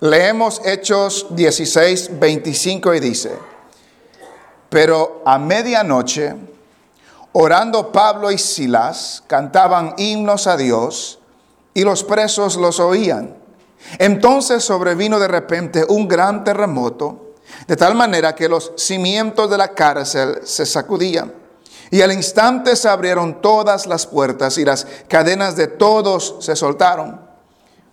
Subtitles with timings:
[0.00, 3.32] Leemos Hechos 16, 25 y dice,
[4.68, 6.36] pero a medianoche,
[7.32, 11.18] orando Pablo y Silas, cantaban himnos a Dios
[11.74, 13.34] y los presos los oían.
[13.98, 17.34] Entonces sobrevino de repente un gran terremoto,
[17.66, 21.34] de tal manera que los cimientos de la cárcel se sacudían.
[21.90, 27.27] Y al instante se abrieron todas las puertas y las cadenas de todos se soltaron.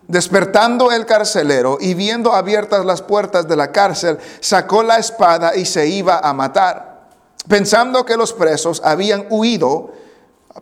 [0.08, 5.64] Despertando el carcelero y viendo abiertas las puertas de la cárcel, sacó la espada y
[5.64, 7.08] se iba a matar,
[7.48, 9.92] pensando que los presos habían huido,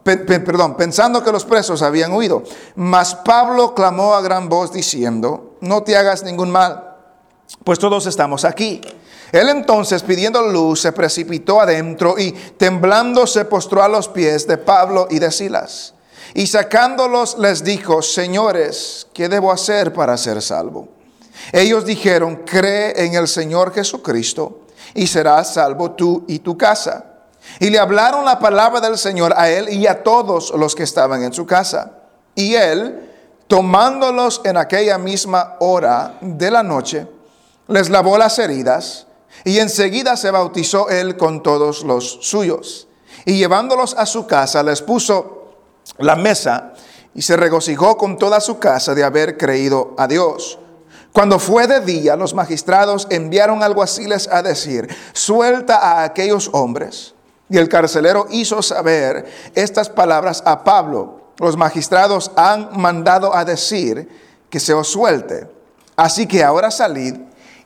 [0.03, 2.43] perdón, pensando que los presos habían huido.
[2.75, 6.97] Mas Pablo clamó a gran voz diciendo, no te hagas ningún mal,
[7.65, 8.81] pues todos estamos aquí.
[9.31, 14.59] Él entonces, pidiendo luz, se precipitó adentro y temblando se postró a los pies de
[14.59, 15.94] Pablo y de Silas.
[16.35, 20.89] Y sacándolos les dijo, señores, ¿qué debo hacer para ser salvo?
[21.53, 24.63] Ellos dijeron, cree en el Señor Jesucristo
[24.95, 27.05] y serás salvo tú y tu casa.
[27.61, 31.23] Y le hablaron la palabra del Señor a él y a todos los que estaban
[31.23, 31.93] en su casa.
[32.35, 33.11] Y él,
[33.47, 37.07] tomándolos en aquella misma hora de la noche,
[37.69, 39.07] les lavó las heridas
[39.45, 42.89] y enseguida se bautizó él con todos los suyos.
[43.25, 45.34] Y llevándolos a su casa, les puso
[45.99, 46.73] la mesa
[47.15, 50.59] y se regocijó con toda su casa de haber creído a Dios.
[51.13, 57.15] Cuando fue de día, los magistrados enviaron alguaciles a decir, suelta a aquellos hombres.
[57.49, 59.25] Y el carcelero hizo saber
[59.55, 61.33] estas palabras a Pablo.
[61.39, 64.09] Los magistrados han mandado a decir
[64.51, 65.49] que se os suelte.
[65.95, 67.15] Así que ahora salid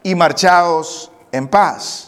[0.02, 2.07] y marchaos en paz.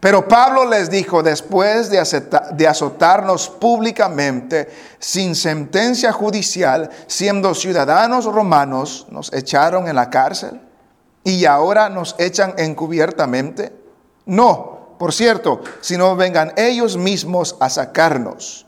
[0.00, 9.32] Pero Pablo les dijo, después de, azotarnos públicamente, sin sentencia judicial, siendo ciudadanos romanos, nos
[9.32, 10.60] echaron en la cárcel
[11.24, 13.72] y ahora nos echan encubiertamente.
[14.26, 18.66] No, por cierto, sino vengan ellos mismos a sacarnos.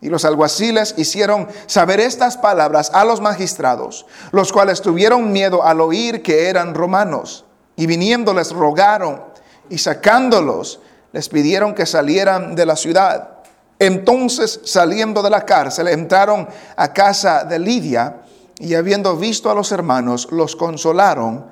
[0.00, 5.80] Y los alguaciles hicieron saber estas palabras a los magistrados, los cuales tuvieron miedo al
[5.80, 7.44] oír que eran romanos,
[7.74, 9.22] y viniendo les rogaron
[9.70, 10.80] y sacándolos
[11.12, 13.38] les pidieron que salieran de la ciudad.
[13.78, 18.22] Entonces, saliendo de la cárcel, entraron a casa de Lidia
[18.58, 21.46] y habiendo visto a los hermanos, los consolaron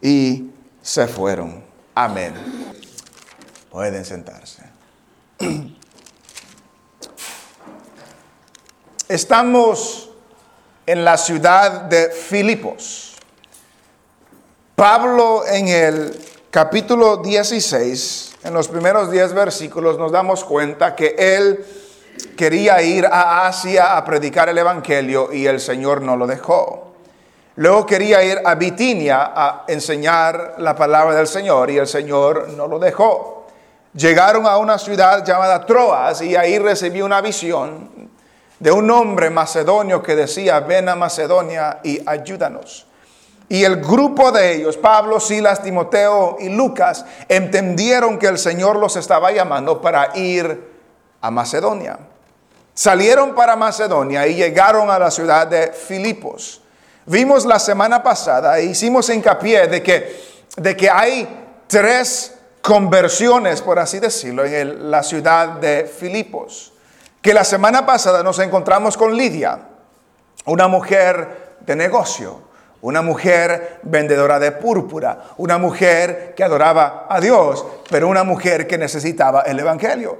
[0.00, 0.50] y
[0.80, 1.64] se fueron.
[1.94, 2.34] Amén.
[3.70, 4.62] Pueden sentarse.
[9.08, 10.10] Estamos
[10.86, 13.16] en la ciudad de Filipos.
[14.74, 16.18] Pablo en el
[16.56, 21.62] capítulo 16, en los primeros 10 versículos, nos damos cuenta que él
[22.34, 26.94] quería ir a Asia a predicar el Evangelio y el Señor no lo dejó.
[27.56, 32.66] Luego quería ir a Bitinia a enseñar la palabra del Señor y el Señor no
[32.66, 33.48] lo dejó.
[33.92, 38.08] Llegaron a una ciudad llamada Troas y ahí recibió una visión
[38.58, 42.86] de un hombre macedonio que decía, ven a Macedonia y ayúdanos.
[43.48, 48.96] Y el grupo de ellos, Pablo, Silas, Timoteo y Lucas, entendieron que el Señor los
[48.96, 50.72] estaba llamando para ir
[51.20, 51.98] a Macedonia.
[52.74, 56.60] Salieron para Macedonia y llegaron a la ciudad de Filipos.
[57.06, 60.20] Vimos la semana pasada e hicimos hincapié de que,
[60.56, 61.28] de que hay
[61.68, 66.72] tres conversiones, por así decirlo, en la ciudad de Filipos.
[67.22, 69.60] Que la semana pasada nos encontramos con Lidia,
[70.46, 72.45] una mujer de negocio
[72.86, 78.78] una mujer vendedora de púrpura, una mujer que adoraba a Dios, pero una mujer que
[78.78, 80.16] necesitaba el Evangelio.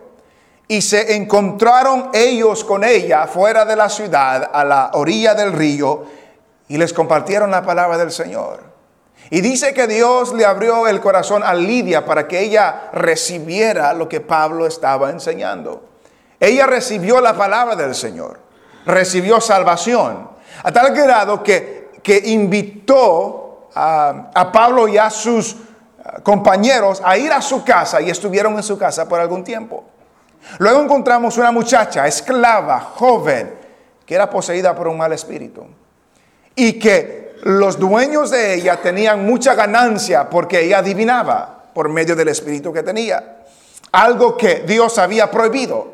[0.67, 6.07] Y se encontraron ellos con ella fuera de la ciudad, a la orilla del río,
[6.67, 8.65] y les compartieron la palabra del Señor.
[9.31, 14.09] Y dice que Dios le abrió el corazón a Lidia para que ella recibiera lo
[14.09, 15.85] que Pablo estaba enseñando.
[16.41, 18.41] Ella recibió la palabra del Señor,
[18.87, 20.35] recibió salvación,
[20.65, 21.76] a tal grado que
[22.07, 25.57] que invitó a, Pablo y a sus eh,
[26.23, 29.83] compañeros a ir a su casa y estuvieron en su casa por algún tiempo.
[30.59, 33.53] Luego encontramos una muchacha, esclava, joven,
[34.07, 35.67] que era poseída por un mal espíritu
[36.55, 42.29] y que los dueños de ella tenían mucha ganancia porque ella adivinaba por medio del
[42.29, 43.39] espíritu que tenía,
[43.91, 45.89] algo que Dios había prohibido.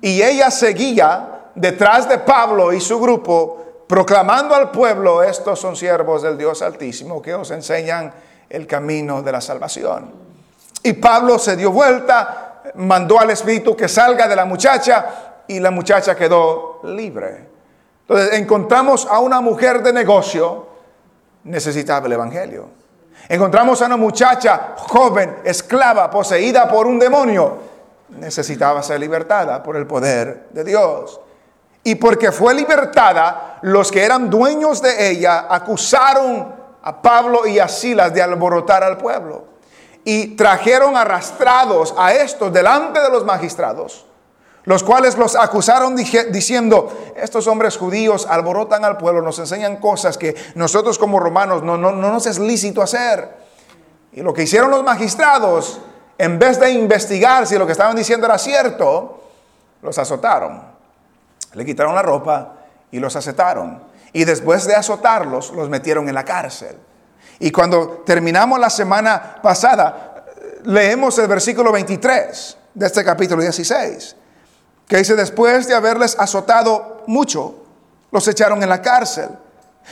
[0.00, 6.22] Y ella seguía detrás de Pablo y su grupo proclamando al pueblo, estos son siervos
[6.22, 8.12] del Dios Altísimo que os enseñan
[8.48, 10.10] el camino de la salvación.
[10.82, 15.70] Y Pablo se dio vuelta, mandó al Espíritu que salga de la muchacha y la
[15.70, 17.48] muchacha quedó libre.
[18.02, 20.66] Entonces encontramos a una mujer de negocio,
[21.44, 22.68] necesitaba el Evangelio.
[23.28, 27.58] Encontramos a una muchacha joven, esclava, poseída por un demonio.
[28.10, 31.20] Necesitaba ser libertada por el poder de Dios.
[31.86, 36.52] Y porque fue libertada, los que eran dueños de ella acusaron
[36.82, 39.44] a Pablo y a Silas de alborotar al pueblo.
[40.02, 44.04] Y trajeron arrastrados a estos delante de los magistrados,
[44.64, 50.34] los cuales los acusaron diciendo, estos hombres judíos alborotan al pueblo, nos enseñan cosas que
[50.56, 53.30] nosotros como romanos no, no, no nos es lícito hacer.
[54.10, 55.78] Y lo que hicieron los magistrados,
[56.18, 59.20] en vez de investigar si lo que estaban diciendo era cierto,
[59.82, 60.74] los azotaron
[61.56, 62.52] le quitaron la ropa
[62.90, 63.82] y los acetaron.
[64.12, 66.76] Y después de azotarlos, los metieron en la cárcel.
[67.38, 70.26] Y cuando terminamos la semana pasada,
[70.64, 74.16] leemos el versículo 23 de este capítulo 16,
[74.86, 77.64] que dice, después de haberles azotado mucho,
[78.10, 79.30] los echaron en la cárcel,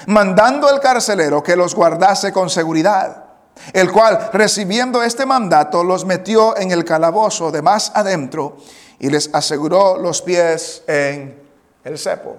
[0.06, 3.25] mandando al carcelero que los guardase con seguridad,
[3.72, 8.58] el cual, recibiendo este mandato, los metió en el calabozo de más adentro
[8.99, 11.44] y les aseguró los pies en
[11.84, 12.36] el cepo.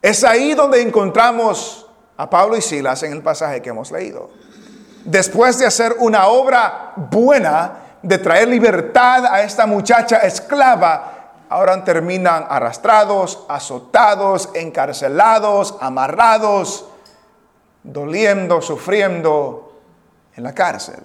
[0.00, 1.86] Es ahí donde encontramos
[2.16, 4.30] a Pablo y Silas en el pasaje que hemos leído.
[5.04, 12.46] Después de hacer una obra buena, de traer libertad a esta muchacha esclava, ahora terminan
[12.48, 16.86] arrastrados, azotados, encarcelados, amarrados,
[17.82, 19.80] doliendo, sufriendo
[20.36, 21.00] en la cárcel.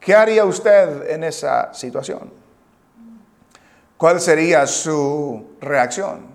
[0.00, 2.43] ¿Qué haría usted en esa situación?
[4.04, 6.26] ¿Cuál sería su reacción?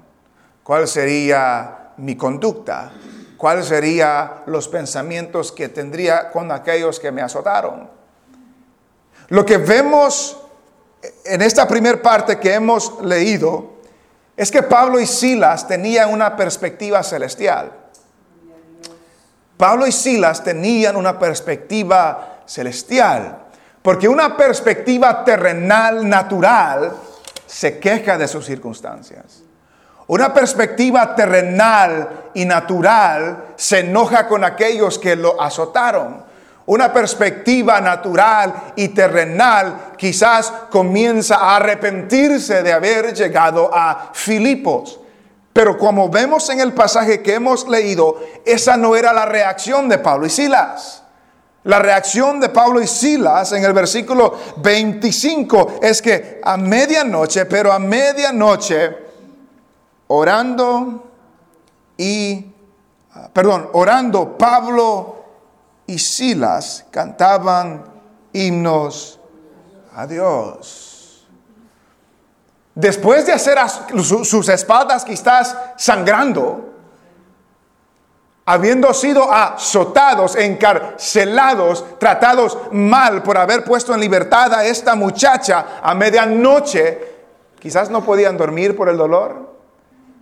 [0.63, 2.91] ¿Cuál sería mi conducta?
[3.37, 7.87] ¿Cuáles serían los pensamientos que tendría con aquellos que me azotaron?
[9.27, 10.35] Lo que vemos
[11.23, 13.73] en esta primera parte que hemos leído
[14.35, 17.71] es que Pablo y Silas tenían una perspectiva celestial.
[19.57, 23.43] Pablo y Silas tenían una perspectiva celestial,
[23.83, 27.08] porque una perspectiva terrenal, natural,
[27.49, 29.41] se queja de sus circunstancias.
[30.05, 36.23] Una perspectiva terrenal y natural se enoja con aquellos que lo azotaron.
[36.67, 44.99] Una perspectiva natural y terrenal quizás comienza a arrepentirse de haber llegado a Filipos.
[45.51, 49.97] Pero como vemos en el pasaje que hemos leído, esa no era la reacción de
[49.97, 51.01] Pablo y Silas.
[51.63, 57.71] La reacción de Pablo y Silas en el versículo 25 es que a medianoche, pero
[57.71, 58.95] a medianoche,
[60.07, 61.11] orando
[61.97, 62.45] y,
[63.33, 65.25] perdón, orando Pablo
[65.85, 67.83] y Silas cantaban
[68.31, 69.19] himnos
[69.95, 71.27] a Dios.
[72.73, 73.57] Después de hacer
[74.01, 76.68] sus espadas quizás sangrando,
[78.49, 85.93] habiendo sido azotados, encarcelados, tratados mal por haber puesto en libertad a esta muchacha a
[85.93, 86.97] medianoche,
[87.59, 89.53] quizás no podían dormir por el dolor,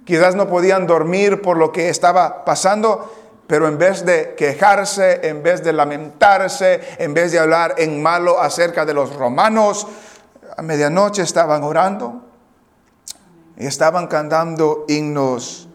[0.04, 3.16] quizás no podían dormir por lo que estaba pasando,
[3.48, 8.42] pero en vez de quejarse, en vez de lamentarse, en vez de hablar en malo
[8.42, 9.88] acerca de los romanos,
[10.58, 12.24] a medianoche estaban orando
[13.56, 15.70] y estaban cantando himnos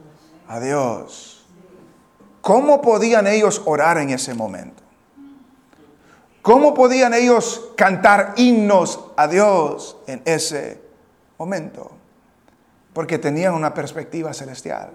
[0.48, 1.31] a Dios.
[2.42, 4.82] ¿Cómo podían ellos orar en ese momento?
[6.42, 10.82] ¿Cómo podían ellos cantar himnos a Dios en ese
[11.38, 11.92] momento?
[12.92, 14.90] Porque tenían una perspectiva celestial,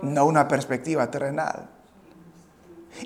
[0.00, 1.68] no una perspectiva terrenal.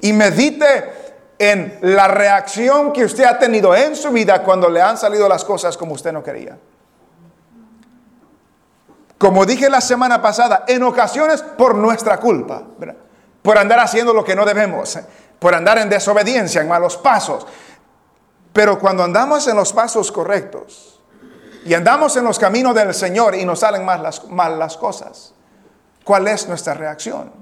[0.00, 0.92] Y medite
[1.36, 5.44] en la reacción que usted ha tenido en su vida cuando le han salido las
[5.44, 6.56] cosas como usted no quería.
[9.18, 12.62] Como dije la semana pasada, en ocasiones por nuestra culpa.
[12.78, 12.98] ¿verdad?
[13.44, 14.98] Por andar haciendo lo que no debemos,
[15.38, 17.46] por andar en desobediencia, en malos pasos.
[18.54, 20.98] Pero cuando andamos en los pasos correctos
[21.62, 25.34] y andamos en los caminos del Señor y nos salen mal las, mal las cosas,
[26.04, 27.32] ¿cuál es nuestra reacción?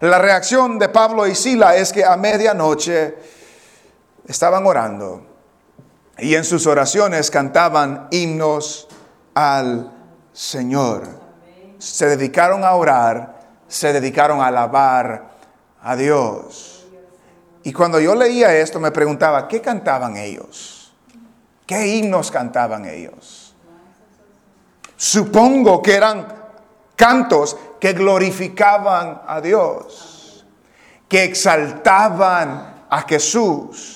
[0.00, 3.16] La reacción de Pablo y Sila es que a medianoche
[4.28, 5.24] estaban orando
[6.18, 8.86] y en sus oraciones cantaban himnos
[9.32, 9.90] al
[10.34, 11.04] Señor.
[11.78, 13.35] Se dedicaron a orar
[13.68, 15.30] se dedicaron a alabar
[15.82, 16.86] a Dios.
[17.62, 20.92] Y cuando yo leía esto me preguntaba, ¿qué cantaban ellos?
[21.66, 23.54] ¿Qué himnos cantaban ellos?
[24.96, 26.26] Supongo que eran
[26.94, 30.44] cantos que glorificaban a Dios,
[31.08, 33.95] que exaltaban a Jesús,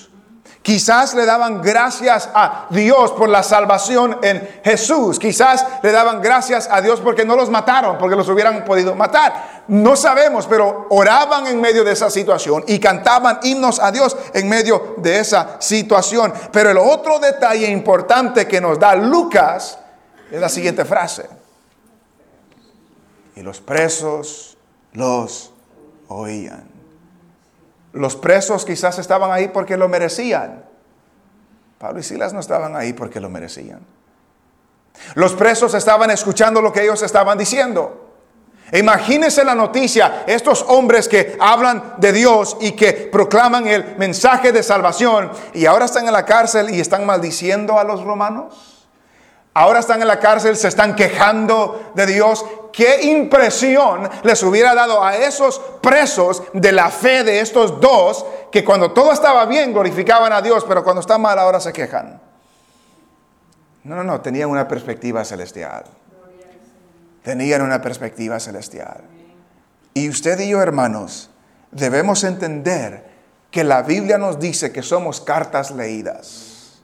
[0.63, 5.19] Quizás le daban gracias a Dios por la salvación en Jesús.
[5.19, 9.63] Quizás le daban gracias a Dios porque no los mataron, porque los hubieran podido matar.
[9.69, 14.51] No sabemos, pero oraban en medio de esa situación y cantaban himnos a Dios en
[14.51, 16.33] medio de esa situación.
[16.53, 19.79] Pero el otro detalle importante que nos da Lucas
[20.31, 21.27] es la siguiente frase.
[23.35, 24.59] Y los presos
[24.93, 25.53] los
[26.09, 26.80] oían.
[27.93, 30.65] Los presos quizás estaban ahí porque lo merecían.
[31.79, 33.81] Pablo y Silas no estaban ahí porque lo merecían.
[35.15, 38.11] Los presos estaban escuchando lo que ellos estaban diciendo.
[38.73, 44.63] Imagínense la noticia, estos hombres que hablan de Dios y que proclaman el mensaje de
[44.63, 48.70] salvación y ahora están en la cárcel y están maldiciendo a los romanos.
[49.53, 55.03] Ahora están en la cárcel, se están quejando de Dios qué impresión les hubiera dado
[55.03, 60.33] a esos presos de la fe de estos dos que cuando todo estaba bien glorificaban
[60.33, 62.21] a Dios, pero cuando está mal ahora se quejan.
[63.83, 65.85] No, no, no, tenían una perspectiva celestial.
[67.23, 69.03] Tenían una perspectiva celestial.
[69.95, 71.31] Y usted y yo, hermanos,
[71.73, 73.05] debemos entender
[73.51, 76.81] que la Biblia nos dice que somos cartas leídas.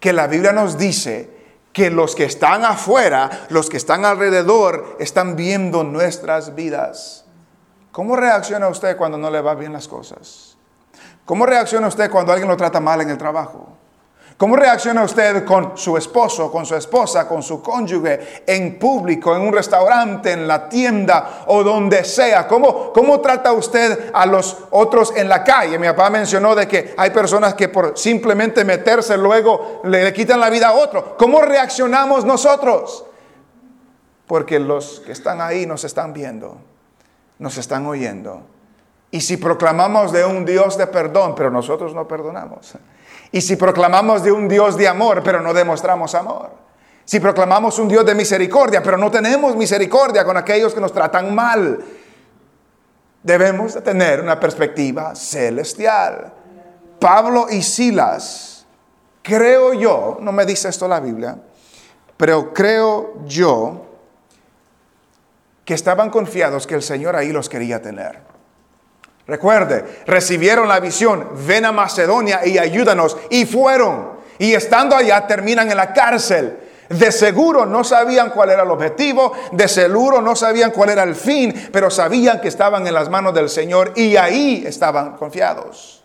[0.00, 1.39] Que la Biblia nos dice
[1.72, 7.24] que los que están afuera, los que están alrededor, están viendo nuestras vidas.
[7.92, 10.56] ¿Cómo reacciona usted cuando no le va bien las cosas?
[11.24, 13.79] ¿Cómo reacciona usted cuando alguien lo trata mal en el trabajo?
[14.40, 19.42] ¿Cómo reacciona usted con su esposo, con su esposa, con su cónyuge, en público, en
[19.42, 22.48] un restaurante, en la tienda o donde sea?
[22.48, 25.78] ¿Cómo, ¿Cómo trata usted a los otros en la calle?
[25.78, 30.40] Mi papá mencionó de que hay personas que por simplemente meterse luego le, le quitan
[30.40, 31.18] la vida a otro.
[31.18, 33.04] ¿Cómo reaccionamos nosotros?
[34.26, 36.56] Porque los que están ahí nos están viendo,
[37.38, 38.40] nos están oyendo.
[39.10, 42.78] Y si proclamamos de un Dios de perdón, pero nosotros no perdonamos.
[43.32, 46.50] Y si proclamamos de un Dios de amor, pero no demostramos amor.
[47.04, 51.34] Si proclamamos un Dios de misericordia, pero no tenemos misericordia con aquellos que nos tratan
[51.34, 51.78] mal.
[53.22, 56.32] Debemos de tener una perspectiva celestial.
[56.98, 58.66] Pablo y Silas,
[59.22, 61.36] creo yo, no me dice esto la Biblia,
[62.16, 63.86] pero creo yo
[65.64, 68.29] que estaban confiados que el Señor ahí los quería tener.
[69.30, 73.16] Recuerde, recibieron la visión, ven a Macedonia y ayúdanos.
[73.30, 74.18] Y fueron.
[74.40, 76.58] Y estando allá terminan en la cárcel.
[76.88, 81.14] De seguro no sabían cuál era el objetivo, de seguro no sabían cuál era el
[81.14, 86.02] fin, pero sabían que estaban en las manos del Señor y ahí estaban confiados.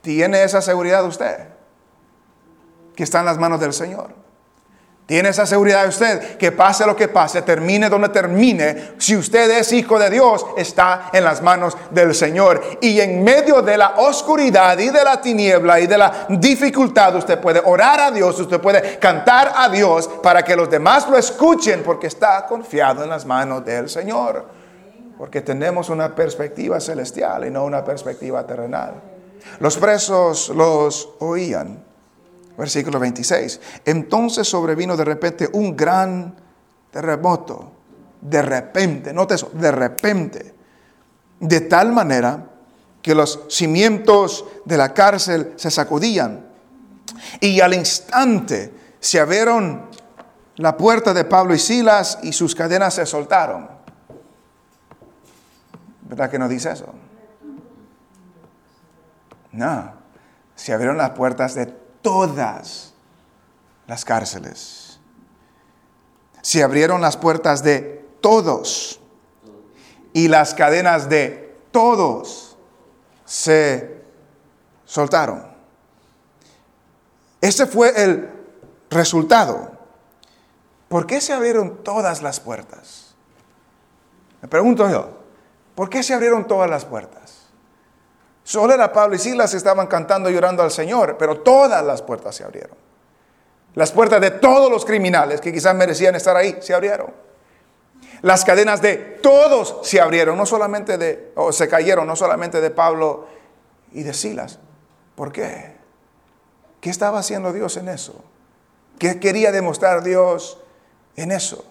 [0.00, 1.48] ¿Tiene esa seguridad usted?
[2.94, 4.23] Que está en las manos del Señor.
[5.06, 9.70] Tiene esa seguridad usted, que pase lo que pase, termine donde termine, si usted es
[9.74, 12.62] hijo de Dios, está en las manos del Señor.
[12.80, 17.38] Y en medio de la oscuridad y de la tiniebla y de la dificultad, usted
[17.38, 21.82] puede orar a Dios, usted puede cantar a Dios para que los demás lo escuchen,
[21.82, 24.46] porque está confiado en las manos del Señor.
[25.18, 28.94] Porque tenemos una perspectiva celestial y no una perspectiva terrenal.
[29.60, 31.93] Los presos los oían
[32.56, 33.60] Versículo 26.
[33.84, 36.34] Entonces sobrevino de repente un gran
[36.90, 37.72] terremoto.
[38.20, 40.54] De repente, note eso, de repente.
[41.40, 42.46] De tal manera
[43.02, 46.46] que los cimientos de la cárcel se sacudían.
[47.40, 49.90] Y al instante se abrieron
[50.56, 53.68] la puerta de Pablo y Silas y sus cadenas se soltaron.
[56.02, 56.94] ¿Verdad que no dice eso?
[59.52, 59.92] No.
[60.54, 61.66] Se abrieron las puertas de
[62.04, 62.92] todas
[63.86, 65.00] las cárceles.
[66.42, 69.00] Se abrieron las puertas de todos
[70.12, 72.58] y las cadenas de todos
[73.24, 74.04] se
[74.84, 75.46] soltaron.
[77.40, 78.30] Ese fue el
[78.90, 79.72] resultado.
[80.88, 83.14] ¿Por qué se abrieron todas las puertas?
[84.42, 85.08] Me pregunto yo,
[85.74, 87.43] ¿por qué se abrieron todas las puertas?
[88.44, 92.36] Solo era Pablo y Silas estaban cantando y llorando al Señor, pero todas las puertas
[92.36, 92.76] se abrieron.
[93.74, 97.10] Las puertas de todos los criminales que quizás merecían estar ahí se abrieron.
[98.20, 102.70] Las cadenas de todos se abrieron, no solamente de, o se cayeron, no solamente de
[102.70, 103.26] Pablo
[103.92, 104.58] y de Silas.
[105.16, 105.74] ¿Por qué?
[106.80, 108.22] ¿Qué estaba haciendo Dios en eso?
[108.98, 110.58] ¿Qué quería demostrar Dios
[111.16, 111.64] en eso?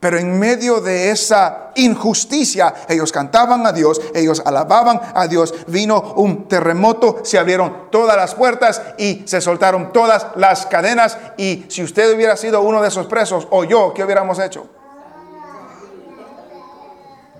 [0.00, 6.14] Pero en medio de esa injusticia, ellos cantaban a Dios, ellos alababan a Dios, vino
[6.16, 11.18] un terremoto, se abrieron todas las puertas y se soltaron todas las cadenas.
[11.36, 14.68] Y si usted hubiera sido uno de esos presos o yo, ¿qué hubiéramos hecho?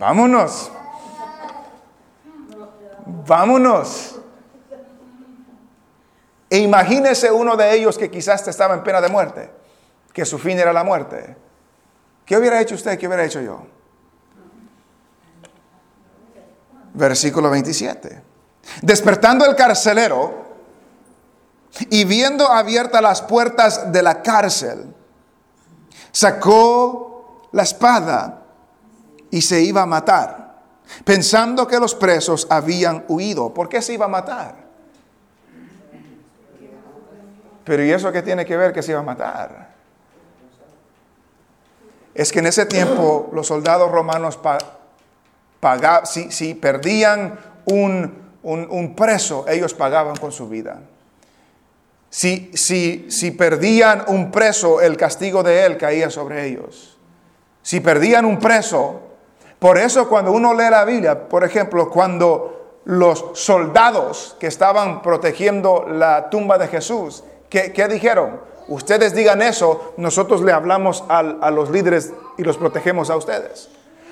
[0.00, 0.72] Vámonos.
[3.26, 4.16] Vámonos.
[6.50, 9.50] E imagínese uno de ellos que quizás estaba en pena de muerte,
[10.12, 11.47] que su fin era la muerte.
[12.28, 12.98] ¿Qué hubiera hecho usted?
[12.98, 13.66] ¿Qué hubiera hecho yo?
[16.92, 18.22] Versículo 27.
[18.82, 20.44] Despertando el carcelero
[21.88, 24.94] y viendo abiertas las puertas de la cárcel,
[26.12, 28.42] sacó la espada
[29.30, 30.60] y se iba a matar,
[31.06, 33.54] pensando que los presos habían huido.
[33.54, 34.54] ¿Por qué se iba a matar?
[37.64, 39.67] Pero ¿y eso qué tiene que ver que se iba a matar?
[42.18, 44.40] Es que en ese tiempo los soldados romanos
[45.60, 50.80] pagaban, si, perdían un, un, preso, ellos pagaban con su vida.
[52.10, 56.98] Si, si, si perdían un preso, el castigo de él caía sobre ellos.
[57.62, 59.00] Si perdían un preso,
[59.60, 65.86] por eso cuando uno lee la Biblia, por ejemplo, cuando los soldados que estaban protegiendo
[65.88, 68.40] la tumba de Jesús ¿Qué, dijeron?
[68.68, 73.68] Ustedes digan eso, nosotros le hablamos a, a los líderes y los protegemos a ustedes.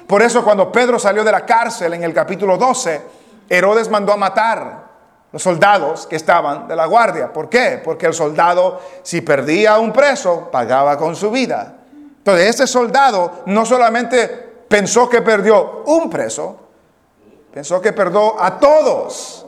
[0.07, 3.03] Por eso cuando Pedro salió de la cárcel en el capítulo 12,
[3.49, 4.87] Herodes mandó a matar
[5.33, 7.33] los soldados que estaban de la guardia.
[7.33, 7.81] ¿Por qué?
[7.85, 11.75] Porque el soldado, si perdía un preso, pagaba con su vida.
[12.19, 14.27] Entonces, ese soldado no solamente
[14.69, 16.57] pensó que perdió un preso,
[17.53, 19.46] pensó que perdió a todos.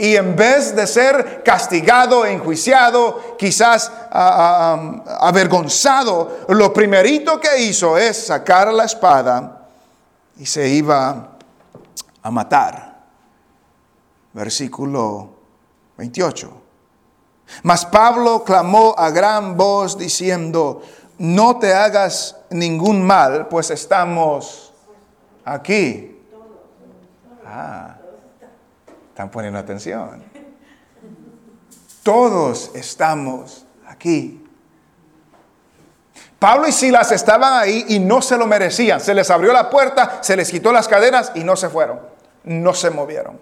[0.00, 8.72] Y en vez de ser castigado, enjuiciado, quizás avergonzado, lo primerito que hizo es sacar
[8.72, 9.66] la espada
[10.36, 11.30] y se iba
[12.22, 12.96] a matar.
[14.32, 15.30] Versículo
[15.96, 16.52] 28.
[17.64, 20.80] Mas Pablo clamó a gran voz diciendo,
[21.18, 24.72] no te hagas ningún mal, pues estamos
[25.44, 26.20] aquí.
[27.44, 27.97] Ah.
[29.18, 30.22] Están poniendo atención.
[32.04, 34.46] Todos estamos aquí.
[36.38, 39.00] Pablo y Silas estaban ahí y no se lo merecían.
[39.00, 41.98] Se les abrió la puerta, se les quitó las cadenas y no se fueron.
[42.44, 43.40] No se movieron.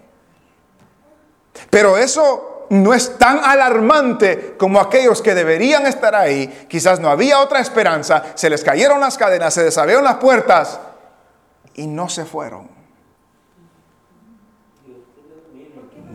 [1.69, 6.67] Pero eso no es tan alarmante como aquellos que deberían estar ahí.
[6.71, 8.25] Quizás no había otra esperanza.
[8.35, 10.81] Se les cayeron las cadenas, se les abrieron las puertas
[11.75, 12.76] y no se fueron.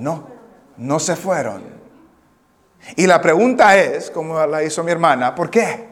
[0.02, 0.28] No,
[0.78, 1.62] no se fueron.
[2.96, 5.88] Y la pregunta es, como la hizo mi hermana, ¿por qué?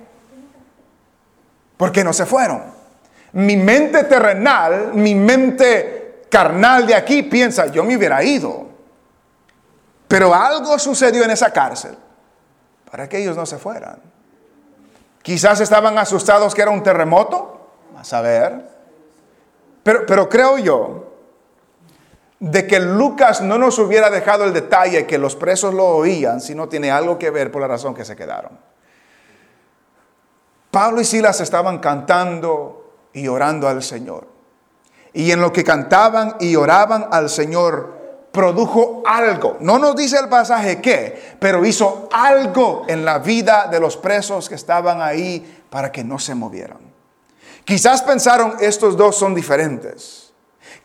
[1.78, 2.63] ¿Por qué no se fueron?
[3.34, 8.67] Mi mente terrenal, mi mente carnal de aquí piensa, yo me hubiera ido.
[10.08, 11.95] Pero algo sucedió en esa cárcel
[12.89, 14.02] para que ellos no se fueran.
[15.22, 18.67] Quizás estaban asustados que era un terremoto, a saber.
[19.84, 21.09] Pero, pero creo yo
[22.39, 26.56] de que Lucas no nos hubiera dejado el detalle que los presos lo oían, si
[26.56, 28.58] no tiene algo que ver por la razón que se quedaron.
[30.71, 34.28] Pablo y Silas estaban cantando y orando al Señor.
[35.13, 37.97] Y en lo que cantaban y oraban al Señor,
[38.32, 39.58] produjo algo.
[39.60, 44.47] No nos dice el pasaje qué, pero hizo algo en la vida de los presos
[44.47, 46.78] que estaban ahí para que no se movieran.
[47.65, 50.18] Quizás pensaron, estos dos son diferentes.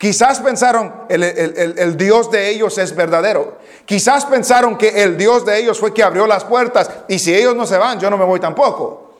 [0.04, 3.56] Quizás pensaron el, el, Dios de ellos es verdadero.
[3.86, 7.56] Quizás pensaron que el Dios de ellos fue que abrió las puertas y si ellos
[7.56, 9.14] no se van, yo no me voy tampoco.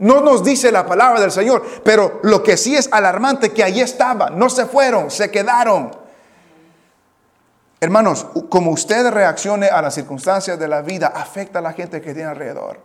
[0.00, 3.80] No nos dice la palabra del Señor, pero lo que sí es alarmante que allí
[3.80, 5.90] estaban, no se fueron, se quedaron.
[7.80, 12.12] Hermanos, como usted reaccione a las circunstancias de la vida, afecta a la gente que
[12.12, 12.80] tiene alrededor.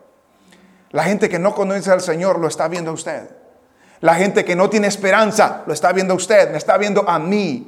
[0.92, 3.47] La gente que no conoce al Señor lo está viendo a usted.
[4.02, 7.68] La gente que no tiene esperanza lo está viendo usted, me está viendo a mí.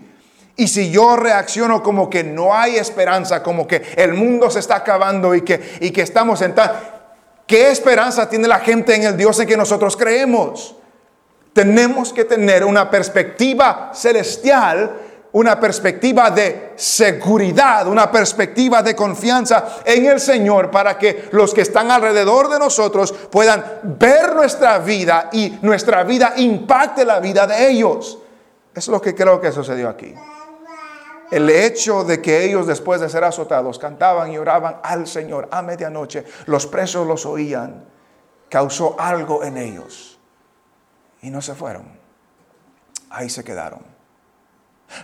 [0.56, 4.76] Y si yo reacciono como que no hay esperanza, como que el mundo se está
[4.76, 6.96] acabando y que, y que estamos en tal...
[7.48, 10.76] ¿Qué esperanza tiene la gente en el Dios en que nosotros creemos?
[11.52, 14.98] Tenemos que tener una perspectiva celestial
[15.32, 21.62] una perspectiva de seguridad, una perspectiva de confianza en el Señor para que los que
[21.62, 27.70] están alrededor de nosotros puedan ver nuestra vida y nuestra vida impacte la vida de
[27.70, 28.20] ellos.
[28.74, 30.14] Es lo que creo que sucedió aquí.
[31.32, 35.62] El hecho de que ellos después de ser azotados cantaban y oraban al Señor a
[35.62, 37.86] medianoche, los presos los oían,
[38.50, 40.20] causó algo en ellos.
[41.22, 42.00] Y no se fueron.
[43.12, 43.89] Ahí se quedaron.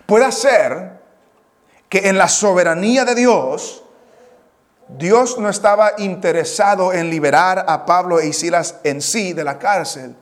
[0.05, 1.01] Puede ser
[1.89, 3.83] que en la soberanía de Dios,
[4.87, 10.15] Dios no estaba interesado en liberar a Pablo e Silas en sí de la cárcel,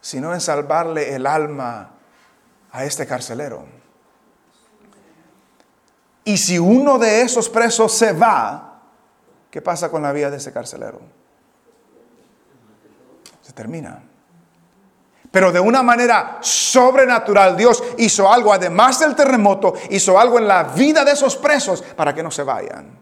[0.00, 1.92] sino en salvarle el alma
[2.72, 3.64] a este carcelero.
[6.24, 8.70] Y si uno de esos presos se va,
[9.50, 11.00] ¿Qué pasa con la vida de ese carcelero?
[13.42, 14.02] Se termina.
[15.30, 20.64] Pero de una manera sobrenatural Dios hizo algo, además del terremoto, hizo algo en la
[20.64, 22.98] vida de esos presos para que no se vayan.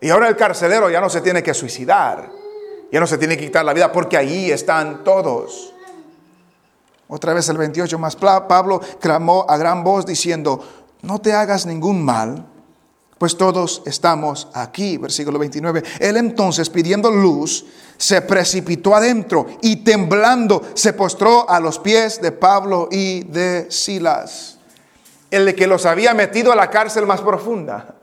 [0.00, 2.30] Y ahora el carcelero ya no se tiene que suicidar,
[2.92, 5.74] ya no se tiene que quitar la vida porque ahí están todos.
[7.08, 10.64] Otra vez el 28 más Pablo clamó a gran voz diciendo,
[11.02, 12.46] no te hagas ningún mal,
[13.18, 14.98] pues todos estamos aquí.
[14.98, 15.82] Versículo 29.
[16.00, 17.64] Él entonces pidiendo luz,
[17.96, 24.58] se precipitó adentro y temblando se postró a los pies de Pablo y de Silas.
[25.30, 27.96] El que los había metido a la cárcel más profunda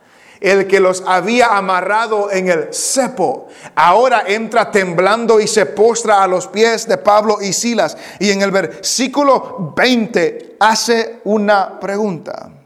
[0.43, 6.27] el que los había amarrado en el cepo, ahora entra temblando y se postra a
[6.27, 7.95] los pies de Pablo y Silas.
[8.19, 12.62] Y en el versículo 20 hace una pregunta.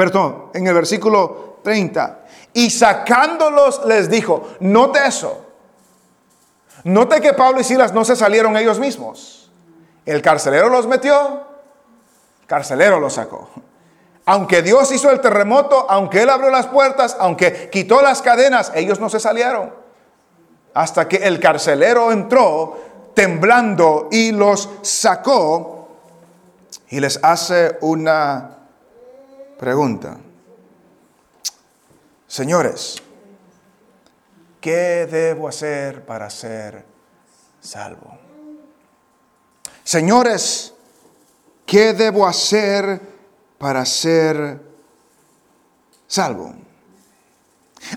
[0.00, 2.20] Perdón, en el versículo 30.
[2.54, 5.44] Y sacándolos les dijo, note eso.
[6.84, 9.50] Note que Pablo y Silas no se salieron ellos mismos.
[10.06, 11.42] El carcelero los metió,
[12.40, 13.50] el carcelero los sacó.
[14.24, 19.00] Aunque Dios hizo el terremoto, aunque Él abrió las puertas, aunque quitó las cadenas, ellos
[19.00, 19.70] no se salieron.
[20.72, 22.78] Hasta que el carcelero entró
[23.12, 25.88] temblando y los sacó
[26.88, 28.59] y les hace una
[29.60, 30.16] pregunta.
[32.26, 32.96] Señores,
[34.60, 36.86] ¿qué debo hacer para ser
[37.60, 38.18] salvo?
[39.84, 40.72] Señores,
[41.66, 43.00] ¿qué debo hacer
[43.60, 44.58] para ser
[46.06, 46.54] salvo.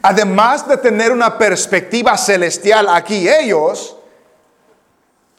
[0.01, 3.95] Además de tener una perspectiva celestial aquí, ellos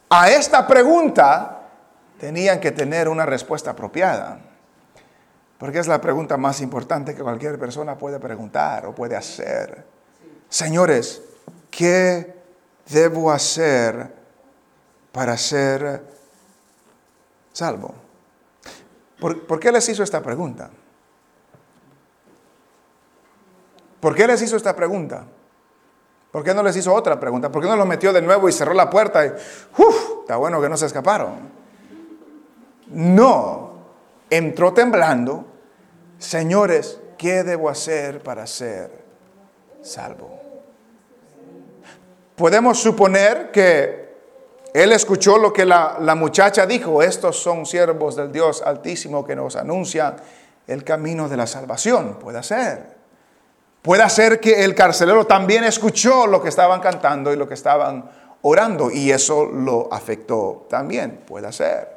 [0.08, 1.68] a esta pregunta
[2.18, 4.54] tenían que tener una respuesta apropiada.
[5.64, 9.83] Porque es la pregunta más importante que cualquier persona puede preguntar o puede hacer.
[10.46, 11.22] Señores,
[11.70, 12.35] ¿qué
[12.87, 14.12] debo hacer
[15.11, 16.03] para ser
[17.50, 17.94] salvo?
[19.18, 20.68] ¿Por, qué les hizo esta pregunta?
[24.00, 25.24] ¿Por qué les hizo esta pregunta?
[26.31, 27.50] ¿Por qué no les hizo otra pregunta?
[27.50, 30.20] ¿Por qué no los metió de nuevo y cerró la puerta y, ¡uf!
[30.20, 31.37] Está bueno que no se escaparon.
[32.88, 33.72] No,
[34.29, 35.54] entró temblando.
[36.18, 38.90] Señores, ¿qué debo hacer para ser
[39.83, 40.40] salvo?
[42.37, 44.05] Podemos suponer que
[44.72, 49.55] él escuchó lo que la, muchacha dijo, estos son siervos del Dios Altísimo que nos
[49.55, 50.16] anuncian
[50.66, 52.18] el camino de la salvación.
[52.18, 52.94] Puede ser.
[53.83, 58.11] Puede ser que el carcelero también escuchó lo que estaban cantando y lo que estaban
[58.42, 61.22] orando y eso lo afectó también.
[61.24, 61.93] Puede ser.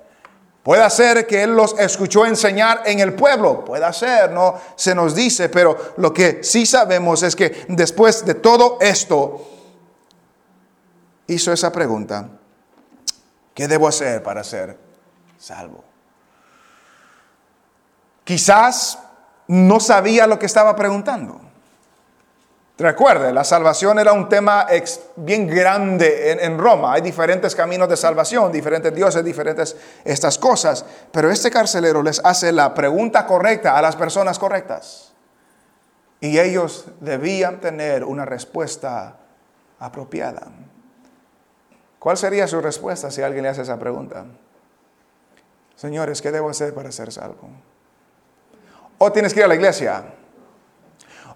[0.68, 3.64] Puede ser que él los escuchó enseñar en el pueblo.
[3.64, 8.34] Puede ser, no se nos dice, pero lo que sí sabemos es que después de
[8.34, 9.48] todo esto
[11.28, 12.28] hizo esa pregunta
[13.56, 14.78] ¿Qué debo hacer para ser
[15.38, 15.86] salvo?
[18.26, 19.00] Quizás
[19.48, 21.47] no sabía lo que estaba preguntando.
[22.80, 24.68] Recuerde, la salvación era un tema
[25.16, 26.94] bien grande en, en, Roma.
[26.94, 30.86] Hay diferentes caminos de salvación, diferentes dioses, diferentes estas cosas.
[31.12, 35.12] Pero este carcelero les hace la pregunta correcta a las personas correctas.
[36.20, 39.18] Y ellos debían tener una respuesta
[39.80, 40.48] apropiada.
[41.98, 44.26] ¿Cuál sería su respuesta si alguien le hace esa pregunta?
[45.76, 47.50] Señores, ¿qué debo hacer para ser salvo?
[49.00, 50.04] O tienes que ir a la iglesia.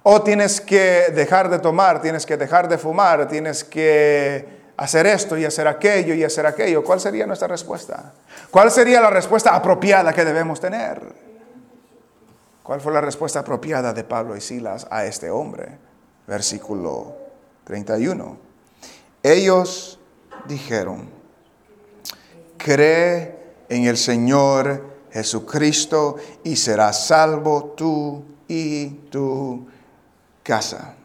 [0.04, 5.38] O tienes que dejar de tomar, tienes que dejar de fumar, tienes que hacer esto
[5.38, 6.84] y hacer aquello y hacer aquello.
[6.84, 8.14] ¿Cuál sería nuestra respuesta?
[8.50, 11.02] ¿Cuál sería la respuesta apropiada que debemos tener?
[12.64, 15.78] ¿Cuál fue la respuesta apropiada de Pablo y Silas a este hombre?
[16.26, 17.16] Versículo
[17.66, 18.38] 31.
[19.22, 20.00] Ellos
[20.48, 21.10] dijeron,
[22.58, 23.36] cree
[23.70, 29.68] en el Señor Jesucristo y serás salvo tú y tu
[30.44, 30.96] casa.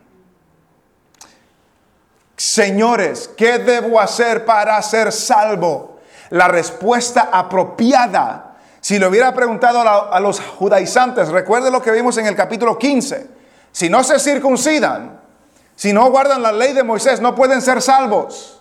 [2.36, 6.00] Señores, ¿qué debo hacer para ser salvo?
[6.30, 12.26] La respuesta apropiada, si le hubiera preguntado a, los judaizantes, recuerde lo que vimos en
[12.26, 13.26] el capítulo 15,
[13.72, 15.20] si no se circuncidan,
[15.74, 18.60] si no guardan la ley de Moisés, no pueden ser salvos.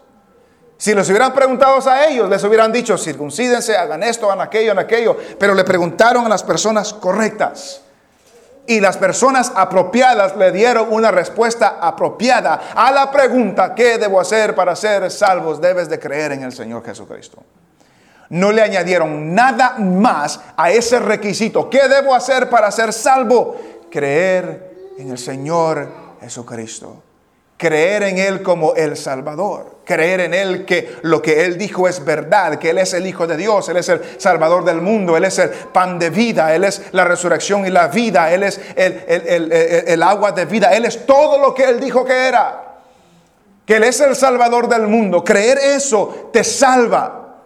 [0.77, 4.83] Si les hubieran preguntado a ellos, les hubieran dicho, circuncídense, hagan esto, hagan aquello, hagan
[4.83, 5.17] aquello.
[5.39, 7.81] Pero le preguntaron a las personas correctas.
[8.67, 14.55] Y las personas apropiadas le dieron una respuesta apropiada a la pregunta, ¿qué debo hacer
[14.55, 15.61] para ser salvos?
[15.61, 17.43] Debes de creer en el Señor Jesucristo.
[18.29, 21.69] No le añadieron nada más a ese requisito.
[21.69, 23.55] ¿Qué debo hacer para ser salvo?
[23.91, 25.87] Creer en el Señor
[26.21, 27.03] Jesucristo.
[27.65, 32.05] Creer en Él como el Salvador, creer en Él que lo que Él dijo es
[32.05, 35.25] verdad, que Él es el Hijo de Dios, Él es el Salvador del mundo, Él
[35.25, 40.03] es el pan de vida, Él es la resurrección y la vida, Él es el,
[40.03, 42.75] agua de vida, Él es todo lo que Él dijo que era,
[43.65, 45.23] que Él es el Salvador del mundo.
[45.23, 47.39] Creer eso te salva.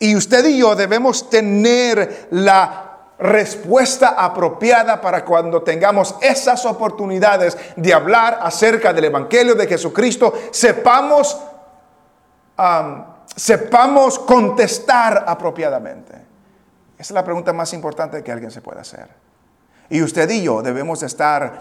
[0.00, 2.85] Y usted y yo debemos tener la
[3.18, 11.38] respuesta apropiada para cuando tengamos esas oportunidades de hablar acerca del Evangelio de Jesucristo, sepamos,
[13.34, 16.14] sepamos contestar apropiadamente.
[16.98, 19.08] Esa es la pregunta más importante que alguien se puede hacer.
[19.88, 21.60] Y usted y yo debemos estar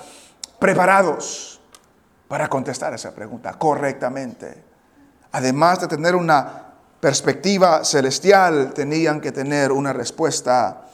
[0.60, 1.62] preparados
[2.28, 4.64] para contestar esa pregunta correctamente.
[5.32, 6.64] Además de tener una
[7.00, 10.86] perspectiva celestial, tenían que tener una respuesta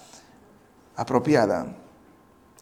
[1.01, 1.65] apropiada.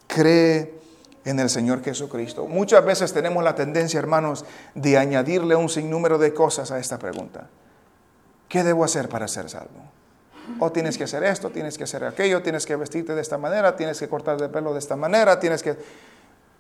[0.08, 0.80] Cree
[1.26, 2.48] en el Señor Jesucristo.
[2.48, 7.50] Muchas veces tenemos la tendencia, hermanos, de añadirle un sinnúmero de cosas a esta pregunta.
[8.48, 9.92] ¿Qué debo hacer para ser salvo?
[10.60, 13.76] O tienes que hacer esto, tienes que hacer aquello, tienes que vestirte de esta manera,
[13.76, 15.78] tienes que cortar el pelo de esta manera, tienes que...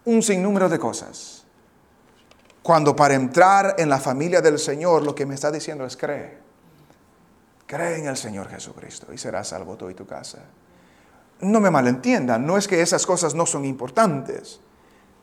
[0.05, 1.43] Un sinnúmero de cosas.
[2.61, 6.37] Cuando para entrar en la familia del Señor lo que me está diciendo es cree.
[7.65, 10.39] Cree en el Señor Jesucristo y serás salvo tú y tu casa
[11.41, 14.60] no me malentiendan, no es que esas cosas no son importantes,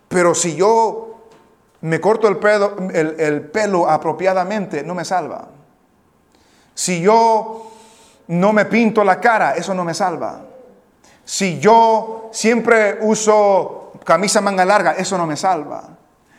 [0.09, 1.29] pero si yo
[1.83, 5.49] me corto el pelo, el, pelo apropiadamente, no me salva.
[6.75, 7.71] Si yo
[8.29, 10.43] no me pinto la cara, eso no me salva.
[11.25, 15.89] Si yo siempre uso camisa manga larga, eso no me salva.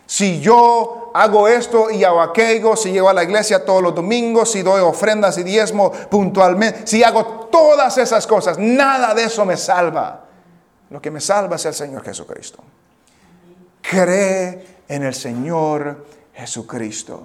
[0.05, 4.51] Si yo hago esto y hago aquello, si llego a la iglesia todos los domingos,
[4.51, 9.57] si doy ofrendas y diezmo puntualmente, si hago todas esas cosas, nada de eso me
[9.57, 10.25] salva.
[10.89, 12.63] Lo que me salva es el Señor Jesucristo.
[13.81, 17.23] Cree en el Señor Jesucristo.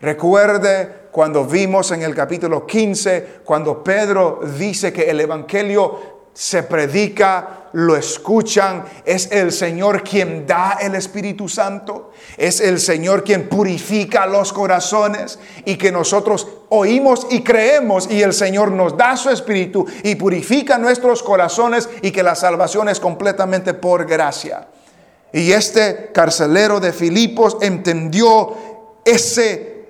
[0.00, 7.68] Recuerde cuando vimos en el capítulo 15, cuando Pedro dice que el Evangelio se predica,
[7.72, 14.26] lo escuchan, es el Señor quien da el Espíritu Santo, es el Señor quien purifica
[14.26, 19.86] los corazones y que nosotros oímos y creemos y el Señor nos da su Espíritu
[20.02, 24.66] y purifica nuestros corazones y que la salvación es completamente por gracia.
[25.32, 28.56] Y este carcelero de Filipos entendió
[29.04, 29.86] ese,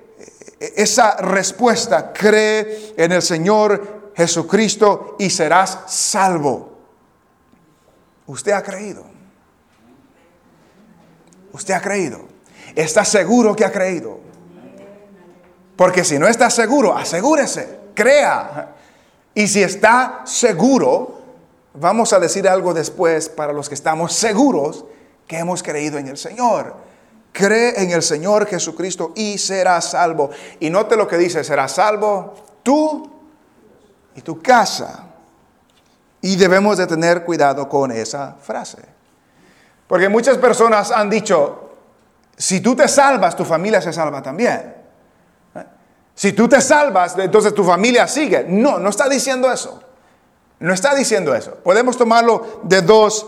[0.59, 6.71] esa respuesta, cree en el Señor Jesucristo y serás salvo.
[8.27, 9.03] Usted ha creído.
[11.51, 12.21] Usted ha creído.
[12.75, 14.19] Está seguro que ha creído.
[15.75, 18.73] Porque si no está seguro, asegúrese, crea.
[19.33, 21.21] Y si está seguro,
[21.73, 24.85] vamos a decir algo después para los que estamos seguros
[25.27, 26.75] que hemos creído en el Señor.
[27.33, 30.29] Cree en el Señor Jesucristo y serás salvo.
[30.61, 33.14] Y note lo que dice, serás salvo tú
[34.15, 35.05] y tu casa.
[36.21, 38.79] Y debemos de tener cuidado con esa frase.
[39.87, 41.75] Porque muchas personas han dicho,
[42.35, 44.73] si tú te salvas, tu familia se salva también.
[46.15, 48.45] Si tú te salvas, entonces tu familia sigue.
[48.47, 49.81] No, no está diciendo eso.
[50.59, 51.55] No está diciendo eso.
[51.55, 53.25] Podemos tomarlo de dos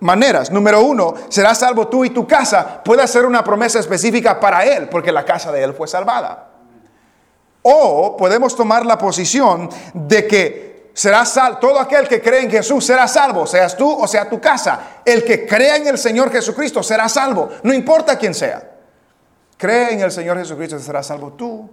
[0.00, 0.50] maneras.
[0.50, 2.82] Número uno, serás salvo tú y tu casa.
[2.84, 6.53] Puede ser una promesa específica para él, porque la casa de él fue salvada.
[7.66, 12.84] O podemos tomar la posición de que será salvo, todo aquel que cree en Jesús
[12.84, 15.00] será salvo, seas tú o sea tu casa.
[15.04, 18.70] El que crea en el Señor Jesucristo será salvo, no importa quién sea.
[19.56, 21.68] Cree en el Señor Jesucristo, será salvo tú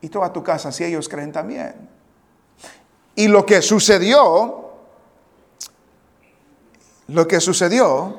[0.00, 1.88] y toda tu casa, si ellos creen también.
[3.14, 4.72] Y lo que sucedió,
[7.08, 8.16] lo que sucedió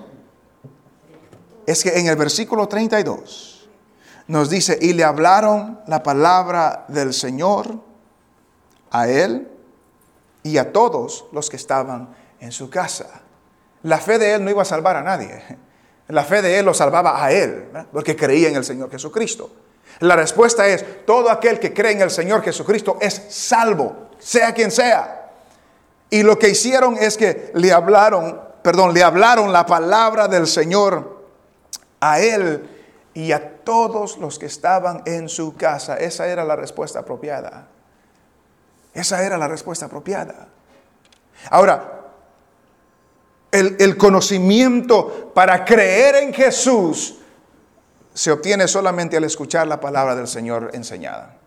[1.65, 3.54] es que en el versículo 32,
[4.27, 7.79] nos dice, y le hablaron la palabra del Señor
[8.91, 9.47] a él
[10.43, 13.21] y a todos los que estaban en su casa.
[13.83, 15.43] La fe de él no iba a salvar a nadie.
[16.07, 19.49] La fe de él lo salvaba a él, porque creía en el Señor Jesucristo.
[19.99, 24.71] La respuesta es, todo aquel que cree en el Señor Jesucristo es salvo, sea quien
[24.71, 25.31] sea.
[26.09, 31.23] Y lo que hicieron es que le hablaron, perdón, le hablaron la palabra del Señor
[31.99, 32.74] a él
[33.15, 35.95] y a todos los que estaban en su casa.
[35.95, 37.69] Esa era la respuesta apropiada.
[38.93, 40.49] Esa era la respuesta apropiada.
[41.49, 42.01] Ahora,
[43.51, 47.19] el, conocimiento para creer en Jesús
[48.13, 51.37] se obtiene solamente al escuchar la palabra del Señor enseñada.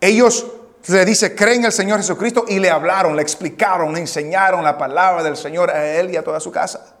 [0.00, 0.46] Ellos,
[0.80, 4.78] se dice, creen en el Señor Jesucristo y le hablaron, le explicaron, le enseñaron la
[4.78, 6.93] palabra del Señor a él y a toda su casa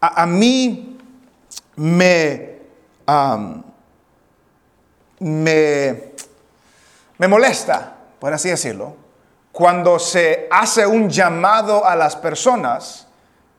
[0.00, 0.98] a, mí
[1.76, 2.58] me,
[5.20, 6.12] me,
[7.18, 8.96] me molesta, por así decirlo,
[9.52, 13.08] cuando se hace un llamado a las personas,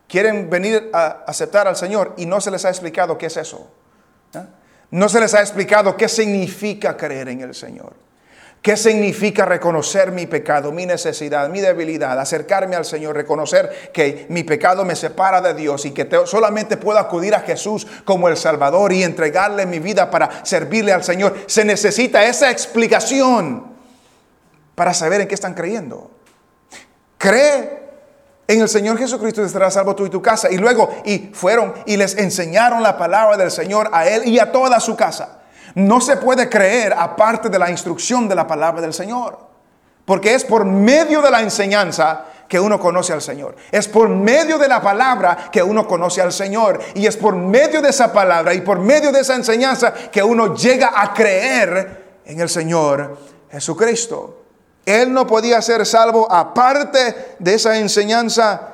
[0.07, 3.67] quieren venir a aceptar al Señor y no se les ha explicado qué es eso.
[4.33, 4.43] ¿eh?
[4.91, 7.93] No se les ha explicado qué significa creer en el Señor.
[8.61, 14.43] ¿Qué significa reconocer mi pecado, mi necesidad, mi debilidad, acercarme al Señor, reconocer que mi
[14.43, 18.35] pecado me separa de Dios y que te- solamente puedo acudir a Jesús como el
[18.35, 21.37] Salvador y entregarle mi vida para servirle al Señor?
[21.47, 23.65] Se necesita esa explicación
[24.75, 26.11] para saber en qué están creyendo.
[27.17, 27.79] Cree
[28.45, 30.51] en el Señor Jesucristo y estarás salvo tú y tu casa.
[30.51, 34.51] Y luego, y fueron y les enseñaron la palabra del Señor a él y a
[34.51, 35.38] toda su casa.
[35.75, 39.37] No se puede creer aparte de la instrucción de la palabra del Señor.
[40.05, 43.55] Porque es por medio de la enseñanza que uno conoce al Señor.
[43.71, 46.79] Es por medio de la palabra que uno conoce al Señor.
[46.95, 50.55] Y es por medio de esa palabra y por medio de esa enseñanza que uno
[50.55, 53.17] llega a creer en el Señor
[53.51, 54.43] Jesucristo.
[54.85, 58.73] Él no podía ser salvo aparte de esa enseñanza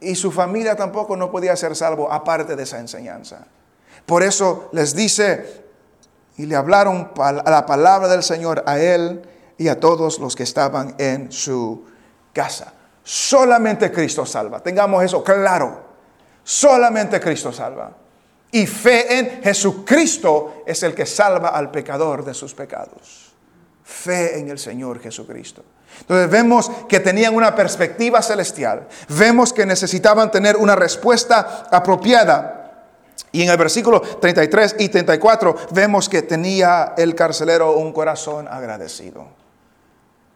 [0.00, 3.46] y su familia tampoco no podía ser salvo aparte de esa enseñanza.
[4.08, 5.64] Por eso les dice,
[6.38, 9.20] y le hablaron a la palabra del Señor a él
[9.58, 11.84] y a todos los que estaban en su
[12.32, 12.72] casa.
[13.04, 14.60] Solamente Cristo salva.
[14.60, 15.84] Tengamos eso claro.
[16.42, 17.92] Solamente Cristo salva.
[18.50, 23.34] Y fe en Jesucristo es el que salva al pecador de sus pecados.
[23.84, 25.62] Fe en el Señor Jesucristo.
[26.00, 28.88] Entonces vemos que tenían una perspectiva celestial.
[29.10, 32.67] Vemos que necesitaban tener una respuesta apropiada.
[33.32, 39.26] Y en el versículo 33 y 34 vemos que tenía el carcelero un corazón agradecido.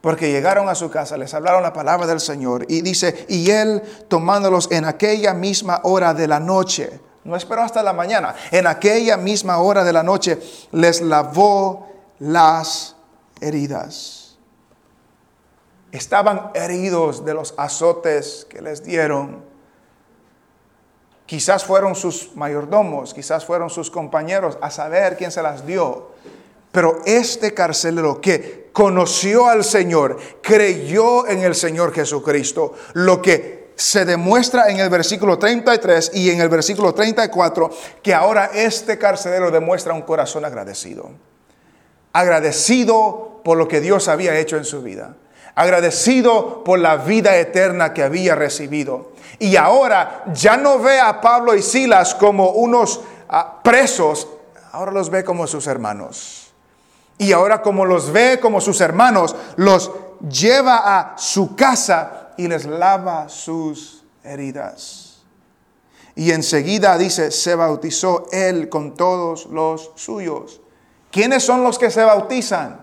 [0.00, 3.82] Porque llegaron a su casa, les hablaron la palabra del Señor y dice, y él
[4.08, 9.16] tomándolos en aquella misma hora de la noche, no esperó hasta la mañana, en aquella
[9.16, 10.40] misma hora de la noche
[10.72, 12.96] les lavó las
[13.40, 14.36] heridas.
[15.92, 19.51] Estaban heridos de los azotes que les dieron.
[21.32, 26.10] Quizás fueron sus mayordomos, quizás fueron sus compañeros, a saber quién se las dio.
[26.70, 34.04] Pero este carcelero que conoció al Señor, creyó en el Señor Jesucristo, lo que se
[34.04, 37.70] demuestra en el versículo 33 y en el versículo 34,
[38.02, 41.12] que ahora este carcelero demuestra un corazón agradecido.
[42.12, 45.16] Agradecido por lo que Dios había hecho en su vida.
[45.54, 49.12] Agradecido por la vida eterna que había recibido.
[49.38, 54.28] Y ahora ya no ve a Pablo y Silas como unos ah, presos,
[54.72, 56.52] ahora los ve como sus hermanos.
[57.18, 59.90] Y ahora como los ve como sus hermanos, los
[60.28, 65.22] lleva a su casa y les lava sus heridas.
[66.14, 70.60] Y enseguida dice, se bautizó él con todos los suyos.
[71.10, 72.81] ¿Quiénes son los que se bautizan?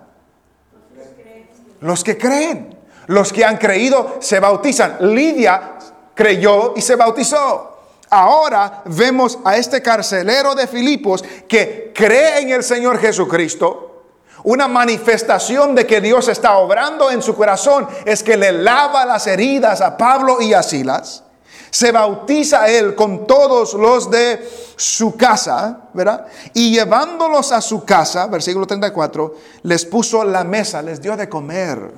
[1.82, 2.78] Los que creen.
[3.08, 4.98] Los que han creído se bautizan.
[5.14, 5.78] Lidia
[6.14, 7.78] creyó y se bautizó.
[8.10, 14.04] Ahora vemos a este carcelero de Filipos que cree en el Señor Jesucristo.
[14.44, 19.28] Una manifestación de que Dios está obrando en su corazón es que le lava las
[19.28, 21.24] heridas a Pablo y a Silas.
[21.70, 26.26] Se bautiza él con todos los de su casa, ¿verdad?
[26.54, 31.94] Y llevándolos a su casa, versículo 34, les puso la mesa, les dio de comer.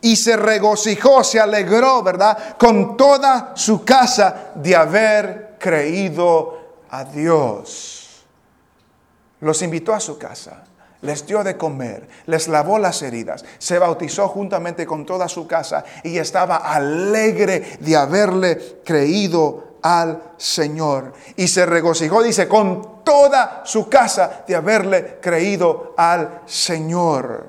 [0.00, 2.56] Y se regocijó, se alegró, ¿verdad?
[2.58, 6.58] Con toda su casa de haber creído
[6.90, 8.24] a Dios.
[9.40, 10.64] Los invitó a su casa
[11.02, 15.84] les dio de comer, les lavó las heridas, se bautizó juntamente con toda su casa
[16.02, 21.12] y estaba alegre de haberle creído al Señor.
[21.36, 27.46] Y se regocijó, dice, con toda su casa de haberle creído al Señor.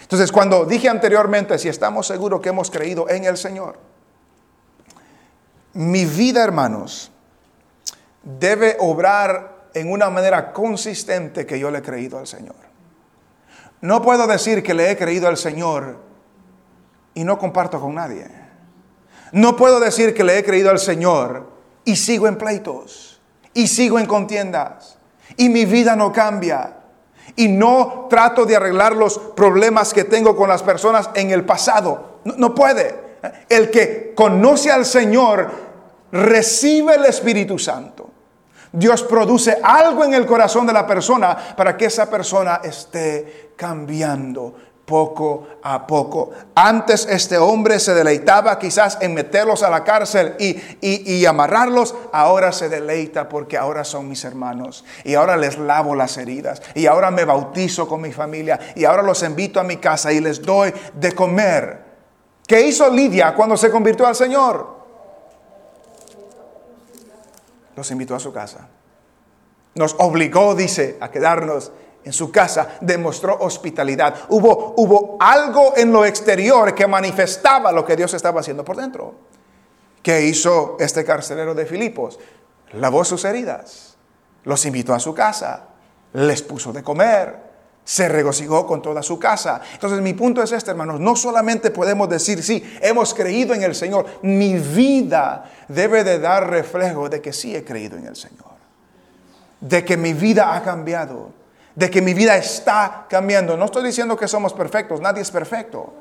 [0.00, 3.78] Entonces, cuando dije anteriormente, si estamos seguros que hemos creído en el Señor,
[5.72, 7.10] mi vida, hermanos,
[8.22, 12.56] debe obrar en una manera consistente que yo le he creído al Señor.
[13.82, 15.98] No puedo decir que le he creído al Señor
[17.12, 18.26] y no comparto con nadie.
[19.32, 21.50] No puedo decir que le he creído al Señor
[21.84, 23.20] y sigo en pleitos
[23.52, 24.96] y sigo en contiendas
[25.36, 26.78] y mi vida no cambia
[27.36, 32.20] y no trato de arreglar los problemas que tengo con las personas en el pasado.
[32.24, 32.98] No, puede.
[33.50, 35.50] El que conoce al Señor
[36.12, 38.05] recibe el Espíritu Santo.
[38.76, 44.54] Dios produce algo en el corazón de la persona para que esa persona esté cambiando.
[44.84, 46.30] poco a poco.
[46.54, 52.52] Antes este hombre se deleitaba quizás en meterlos a la cárcel y, y, amarrarlos, ahora
[52.52, 57.10] se deleita porque ahora son mis hermanos y ahora les lavo las heridas y ahora
[57.10, 60.72] me bautizo con mi familia y ahora los invito a mi casa y les doy
[60.94, 61.82] de comer.
[62.46, 64.75] ¿Qué hizo Lidia cuando se convirtió al Señor?
[67.76, 68.68] Los invitó a su casa.
[69.74, 71.70] Nos obligó, dice, a quedarnos
[72.06, 74.14] en su casa demostró hospitalidad.
[74.28, 79.14] Hubo, hubo algo en lo exterior que manifestaba lo que Dios estaba haciendo por dentro.
[80.02, 82.20] ¿Qué hizo este carcelero de Filipos?
[82.74, 83.96] Lavó sus heridas,
[84.44, 85.64] los invitó a su casa,
[86.12, 87.45] les puso de comer,
[87.86, 89.60] se regocijó con toda su casa.
[89.72, 93.74] Entonces mi punto es este, hermanos, no solamente podemos decir, sí, hemos creído en el
[93.74, 98.56] Señor, mi vida debe de dar reflejo de que sí he creído en el Señor,
[99.60, 101.30] de que mi vida ha cambiado
[101.76, 103.56] de que mi vida está cambiando.
[103.56, 105.92] No estoy diciendo que somos perfectos, nadie es perfecto.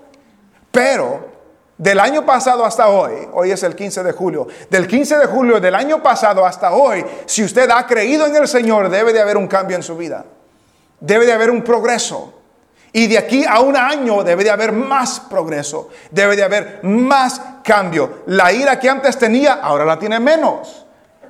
[0.71, 1.27] Pero
[1.77, 5.59] del año pasado hasta hoy, hoy es el 15 de julio, del 15 de julio
[5.59, 9.35] del año pasado hasta hoy, si usted ha creído en el Señor, debe de haber
[9.35, 10.25] un cambio en su vida.
[11.05, 12.33] Debe de haber un progreso.
[12.91, 17.41] Y de aquí a un año debe de haber más progreso, debe de haber más
[17.61, 18.23] cambio.
[18.27, 20.84] La ira que antes tenía, ahora la tiene menos.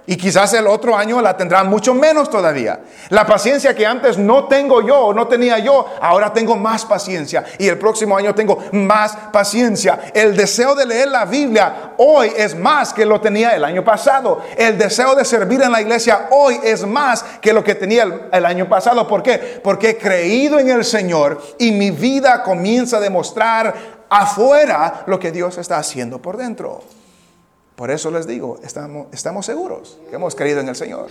[0.08, 2.82] Y quizás el otro año la tendrá mucho menos todavía.
[3.10, 7.44] La paciencia que antes no tengo yo, no tenía yo, ahora tengo más paciencia.
[7.58, 10.12] Y el próximo año tengo más paciencia.
[10.14, 14.44] El deseo de leer la Biblia hoy es más que lo tenía el año pasado.
[14.56, 18.46] El deseo de servir en la iglesia hoy es más que lo que tenía el,
[18.46, 19.08] año pasado.
[19.08, 19.60] ¿Por qué?
[19.64, 23.74] Porque he creído en el Señor y mi vida comienza a demostrar
[24.08, 26.84] afuera lo que Dios está haciendo por dentro.
[27.76, 31.08] Por eso les digo, estamos, estamos seguros que hemos creído en el Señor.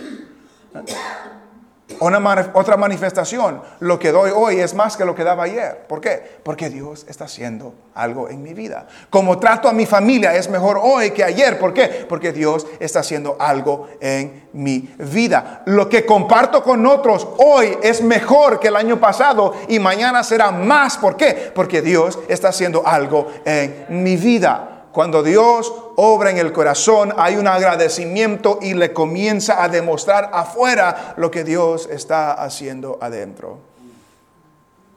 [1.99, 5.85] Otra manifestación, lo que doy hoy es más que lo que daba ayer.
[5.87, 6.39] ¿Por qué?
[6.43, 8.87] Porque Dios está haciendo algo en mi vida.
[9.11, 11.59] Como trato a mi familia es mejor hoy que ayer.
[11.59, 12.05] ¿Por qué?
[12.09, 15.61] Porque Dios está haciendo algo en mi vida.
[15.67, 20.51] Lo que comparto con otros hoy es mejor que el año pasado y mañana será
[20.51, 20.97] más.
[20.97, 21.51] ¿Por qué?
[21.53, 24.74] Porque Dios está haciendo algo en mi vida.
[24.95, 31.15] Cuando Dios obra en el corazón, hay un agradecimiento y le comienza a demostrar afuera
[31.17, 33.57] lo que Dios está haciendo adentro.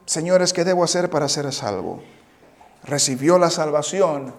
[0.05, 1.99] Señores, ¿qué debo hacer para ser salvo?
[2.85, 4.33] Recibió la salvación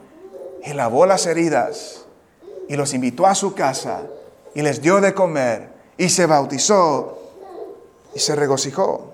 [0.65, 2.07] y lavó las heridas
[2.67, 4.01] y los invitó a su casa
[4.55, 7.19] y les dio de comer y se bautizó
[8.15, 9.13] y se regocijó.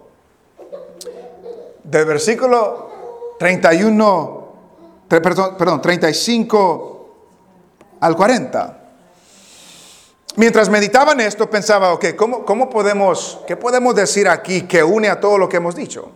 [1.83, 4.46] Del versículo 31
[5.09, 6.97] perdón, perdón, 35
[8.01, 8.83] al 40.
[10.37, 15.19] Mientras meditaban esto, pensaba, ok, ¿cómo, ¿cómo, podemos, qué podemos decir aquí que une a
[15.19, 16.11] todo lo que hemos dicho?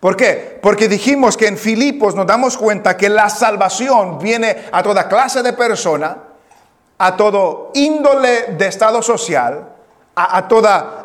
[0.00, 0.58] ¿Por qué?
[0.60, 5.42] Porque dijimos que en Filipos nos damos cuenta que la salvación viene a toda clase
[5.42, 6.18] de persona,
[6.98, 9.75] a todo índole de estado social,
[10.18, 11.04] a, toda,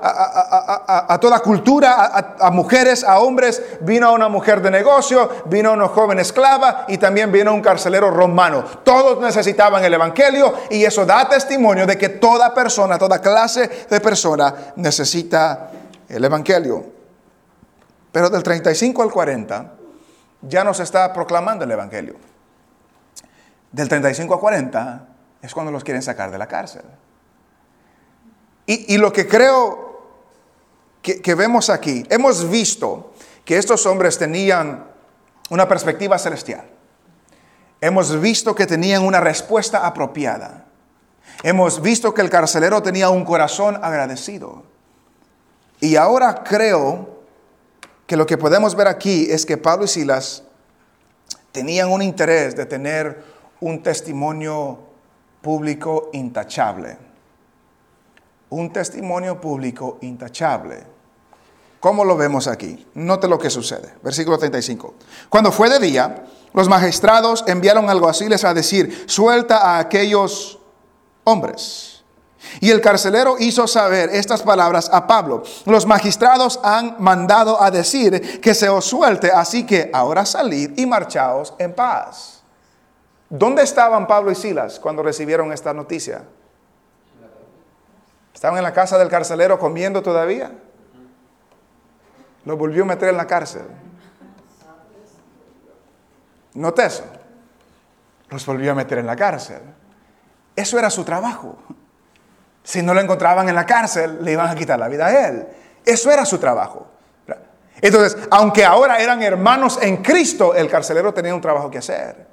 [1.10, 3.62] a, toda cultura, a, mujeres, a hombres.
[3.82, 8.64] Vino una mujer de negocio, vino una joven esclava y también vino un carcelero romano.
[8.86, 14.00] Todos necesitaban el Evangelio y eso da testimonio de que toda persona, toda clase de
[14.00, 15.70] persona necesita
[16.08, 16.86] el Evangelio.
[18.14, 19.74] Pero del 35 al 40
[20.44, 22.16] ya nos está proclamando el Evangelio.
[23.74, 25.08] Del 35 al 40
[25.42, 26.84] es cuando los quieren sacar de la cárcel.
[28.66, 30.02] Y, lo que creo
[31.02, 33.12] que, vemos aquí, hemos visto
[33.44, 34.86] que estos hombres tenían
[35.50, 36.70] una perspectiva celestial.
[37.82, 40.66] Hemos visto que tenían una respuesta apropiada.
[41.44, 44.64] Hemos visto que el carcelero tenía un corazón agradecido.
[45.80, 47.22] Y ahora creo
[48.06, 50.44] que lo que podemos ver aquí es que Pablo y Silas
[51.52, 53.24] tenían un interés de tener
[53.60, 54.80] un testimonio
[55.42, 57.11] público intachable
[58.52, 60.84] un testimonio público intachable.
[61.80, 62.86] ¿Cómo lo vemos aquí?
[62.94, 63.96] Note lo que sucede.
[64.04, 64.94] Versículo 35.
[65.30, 66.24] Cuando fue de día,
[66.54, 70.60] los magistrados enviaron alguaciles a decir, suelta a aquellos
[71.24, 72.04] hombres.
[72.60, 75.44] Y el carcelero hizo saber estas palabras a Pablo.
[75.66, 80.86] Los magistrados han mandado a decir que se os suelte, así que ahora salid y
[80.86, 82.42] marchaos en paz.
[83.30, 86.24] ¿Dónde estaban Pablo y Silas cuando recibieron esta noticia?
[88.34, 90.52] Estaban en la casa del carcelero comiendo todavía.
[92.46, 93.64] Lo volvió a meter en la cárcel.
[96.54, 97.04] Note eso.
[98.30, 99.62] Los volvió a meter en la cárcel.
[100.56, 101.58] Eso era su trabajo.
[102.64, 105.48] Si no lo encontraban en la cárcel, le iban a quitar la vida a él.
[105.86, 106.88] Eso era su trabajo.
[107.82, 112.28] Entonces, aunque ahora eran hermanos en Cristo, el carcelero tenía un trabajo que hacer.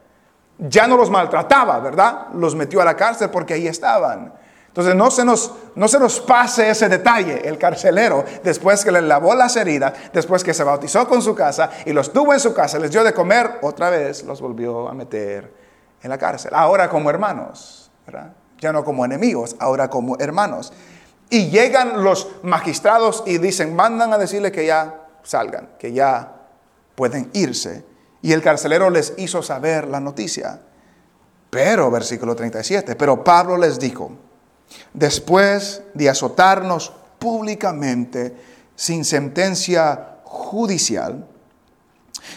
[0.59, 2.29] Ya no los maltrataba, ¿verdad?
[2.35, 4.35] Los metió a la cárcel porque ahí estaban.
[4.79, 7.49] Entonces no se, nos, no se nos pase ese detalle.
[7.49, 11.68] El carcelero, después que le lavó las heridas, después que se bautizó con su casa
[11.85, 14.95] y los tuvo en su casa, les dio de comer, otra vez los volvió a
[14.95, 15.53] meter
[16.01, 16.53] en la cárcel.
[16.55, 18.33] Ahora como hermanos, ¿verdad?
[18.61, 20.72] Ya no como enemigos, ahora como hermanos.
[21.29, 26.37] Y llegan los magistrados y dicen, mandan a decirle que ya salgan, que ya
[26.95, 27.85] pueden irse.
[28.22, 30.61] Y el carcelero les hizo saber la noticia.
[31.51, 34.12] Pero, versículo 37, pero Pablo les dijo,
[34.93, 38.37] después de azotarnos públicamente
[38.75, 41.27] sin sentencia judicial,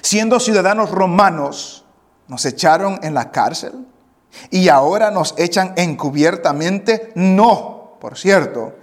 [0.02, 1.86] siendo ciudadanos romanos,
[2.28, 3.86] nos echaron en la cárcel
[4.50, 8.74] y ahora nos echan encubiertamente, no, por cierto,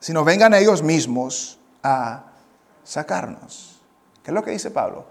[0.00, 2.26] sino vengan ellos mismos a
[2.84, 3.80] sacarnos.
[4.22, 5.06] ¿Qué es lo que dice Pablo?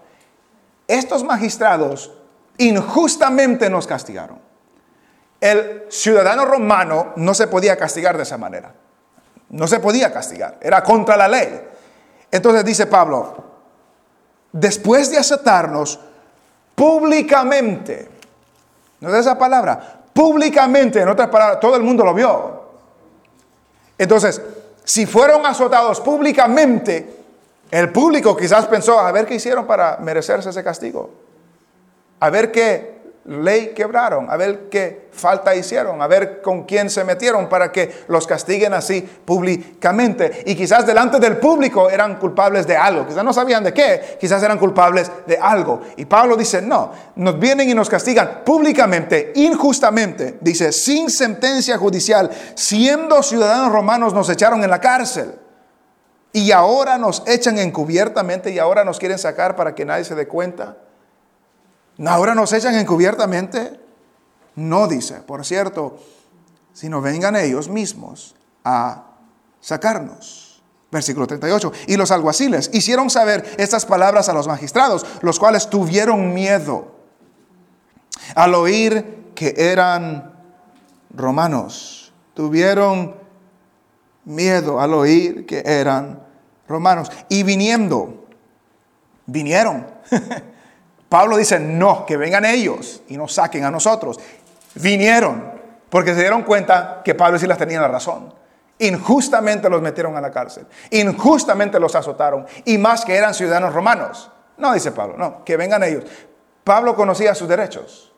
[0.86, 2.12] Estos magistrados
[2.56, 4.47] injustamente nos castigaron.
[5.40, 8.72] El ciudadano romano no se podía castigar de esa manera.
[9.50, 10.58] No se podía castigar.
[10.60, 11.60] Era contra la ley.
[12.30, 13.44] Entonces dice Pablo,
[14.52, 15.98] después de aceptarnos
[16.74, 18.08] públicamente,
[19.00, 22.62] no es esa palabra, públicamente, en otras palabras, todo el mundo lo vio.
[23.96, 24.42] Entonces,
[24.84, 27.16] si fueron azotados públicamente,
[27.70, 31.10] el público quizás pensó, a ver qué hicieron para merecerse ese castigo.
[32.20, 32.97] A ver qué
[33.28, 38.04] ley quebraron, a ver qué falta hicieron, a ver con quién se metieron para que
[38.08, 40.44] los castiguen así públicamente.
[40.46, 44.42] Y quizás delante del público eran culpables de algo, quizás no sabían de qué, quizás
[44.42, 45.82] eran culpables de algo.
[45.96, 52.30] Y Pablo dice, no, nos vienen y nos castigan públicamente, injustamente, dice, sin sentencia judicial,
[52.54, 55.34] siendo ciudadanos romanos nos echaron en la cárcel.
[56.32, 60.26] Y ahora nos echan encubiertamente y ahora nos quieren sacar para que nadie se dé
[60.26, 60.76] cuenta.
[62.06, 63.80] Ahora nos echan encubiertamente.
[64.56, 65.98] No dice, por cierto,
[66.72, 68.34] sino vengan ellos mismos
[68.64, 69.04] a
[69.60, 70.62] sacarnos.
[70.90, 71.72] Versículo 38.
[71.86, 76.92] Y los alguaciles hicieron saber estas palabras a los magistrados, los cuales tuvieron miedo
[78.34, 80.34] al oír que eran
[81.14, 82.12] romanos.
[82.34, 83.16] Tuvieron
[84.24, 86.22] miedo al oír que eran
[86.66, 87.10] romanos.
[87.28, 88.26] Y viniendo,
[89.26, 89.86] vinieron.
[91.08, 94.18] Pablo dice, no, que vengan ellos y nos saquen a nosotros.
[94.74, 98.34] Vinieron porque se dieron cuenta que Pablo sí las tenía la razón.
[98.80, 100.66] Injustamente los metieron a la cárcel.
[100.90, 102.46] Injustamente los azotaron.
[102.64, 104.30] Y más que eran ciudadanos romanos.
[104.58, 106.04] No, dice Pablo, no, que vengan ellos.
[106.62, 108.12] Pablo conocía sus derechos.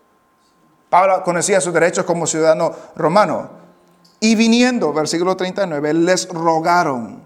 [0.89, 3.51] Pablo conocía sus derechos como ciudadano romano.
[4.19, 7.25] Y viniendo, versículo 39, les rogaron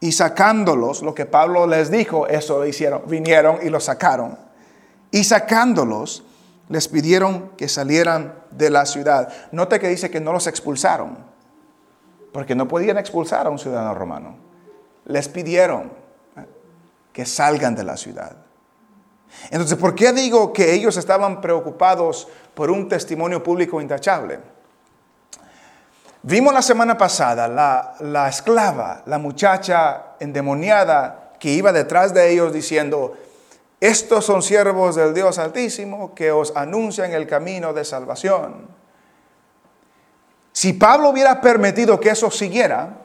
[0.00, 4.43] y sacándolos, lo que Pablo les dijo, eso lo hicieron, vinieron y los sacaron.
[5.14, 6.24] Y sacándolos,
[6.68, 9.32] les pidieron que salieran de la ciudad.
[9.52, 11.16] Note que dice que no los expulsaron,
[12.32, 14.34] porque no podían expulsar a un ciudadano romano.
[15.04, 15.92] Les pidieron
[16.36, 16.44] ¿eh?
[17.12, 18.34] que salgan de la ciudad.
[19.52, 24.40] Entonces, ¿por qué digo que ellos estaban preocupados por un testimonio público intachable?
[26.22, 32.52] Vimos la semana pasada la, la esclava, la muchacha endemoniada que iba detrás de ellos
[32.52, 33.14] diciendo,
[33.84, 38.66] estos son siervos del Dios Altísimo que os anuncian el camino de salvación.
[40.52, 43.00] Si Pablo hubiera permitido que eso siguiera,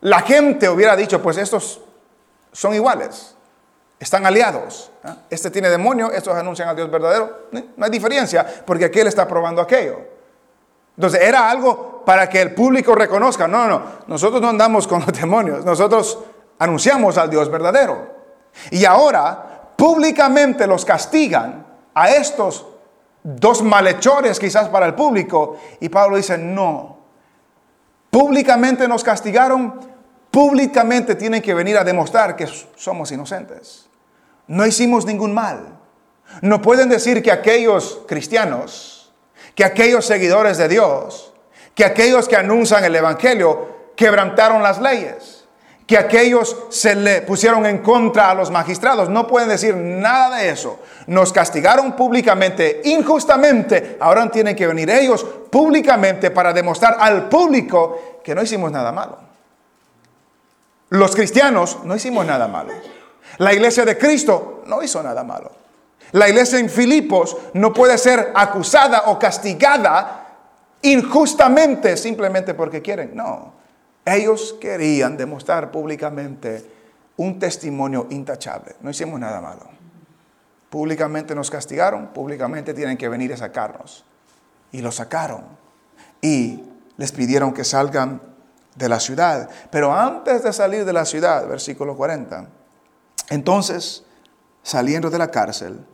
[0.00, 1.82] la gente hubiera dicho, pues estos
[2.50, 3.36] son iguales,
[3.98, 4.90] están aliados.
[5.04, 5.16] ¿ah?
[5.28, 7.48] Este tiene demonio, estos anuncian al Dios verdadero.
[7.52, 9.98] No hay diferencia, porque aquel está probando aquello.
[10.96, 15.12] Entonces era algo para que el público reconozca, no, no, nosotros no andamos con los
[15.20, 16.20] demonios, nosotros
[16.58, 18.16] anunciamos al Dios verdadero.
[18.70, 19.55] Y ahora
[19.86, 21.64] públicamente los castigan
[21.94, 22.66] a estos
[23.22, 25.58] dos malhechores quizás para el público.
[25.78, 26.98] Y Pablo dice, no,
[28.10, 29.78] públicamente nos castigaron,
[30.28, 33.86] públicamente tienen que venir a demostrar que somos inocentes.
[34.48, 35.78] No hicimos ningún mal.
[36.40, 39.14] No pueden decir que aquellos cristianos,
[39.54, 41.32] que aquellos seguidores de Dios,
[41.76, 45.45] que aquellos que anuncian el Evangelio quebrantaron las leyes,
[45.86, 49.08] que aquellos se le pusieron en contra a los magistrados.
[49.08, 50.80] No pueden decir nada de eso.
[51.06, 53.96] Nos castigaron públicamente, injustamente.
[54.00, 59.18] Ahora tienen que venir ellos públicamente para demostrar al público que no hicimos nada malo.
[60.88, 62.72] Los cristianos no hicimos nada malo.
[63.38, 65.52] La iglesia de Cristo no hizo nada malo.
[66.12, 70.26] La iglesia en Filipos no puede ser acusada o castigada
[70.82, 73.12] injustamente simplemente porque quieren.
[73.14, 73.55] No,
[74.06, 76.64] ellos querían demostrar públicamente
[77.16, 78.76] un testimonio intachable.
[78.80, 79.68] No hicimos nada malo.
[80.70, 84.04] Públicamente nos castigaron, públicamente tienen que venir a sacarnos.
[84.70, 85.42] Y lo sacaron.
[86.22, 86.62] Y
[86.96, 88.22] les pidieron que salgan
[88.76, 89.50] de la ciudad.
[89.70, 92.46] Pero antes de salir de la ciudad, versículo 40,
[93.30, 94.04] entonces,
[94.62, 95.84] saliendo de la cárcel,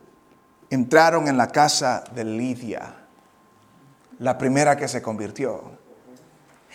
[0.69, 2.95] entraron en la casa de Lidia,
[4.19, 5.82] la primera que se convirtió.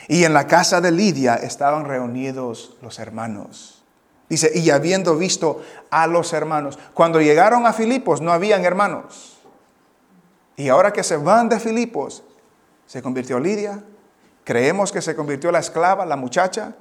[0.07, 3.83] Y en la casa de Lidia estaban reunidos los hermanos.
[4.29, 9.39] Dice, y habiendo visto a los hermanos, cuando llegaron a Filipos no habían hermanos.
[10.57, 12.23] Y ahora que se van de Filipos,
[12.87, 13.83] se convirtió Lidia,
[14.45, 16.75] creemos que se convirtió la esclava, la muchacha,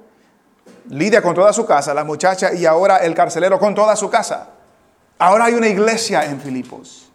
[0.90, 4.48] Lidia con toda su casa, la muchacha y ahora el carcelero con toda su casa.
[5.18, 7.10] Ahora hay una iglesia en Filipos.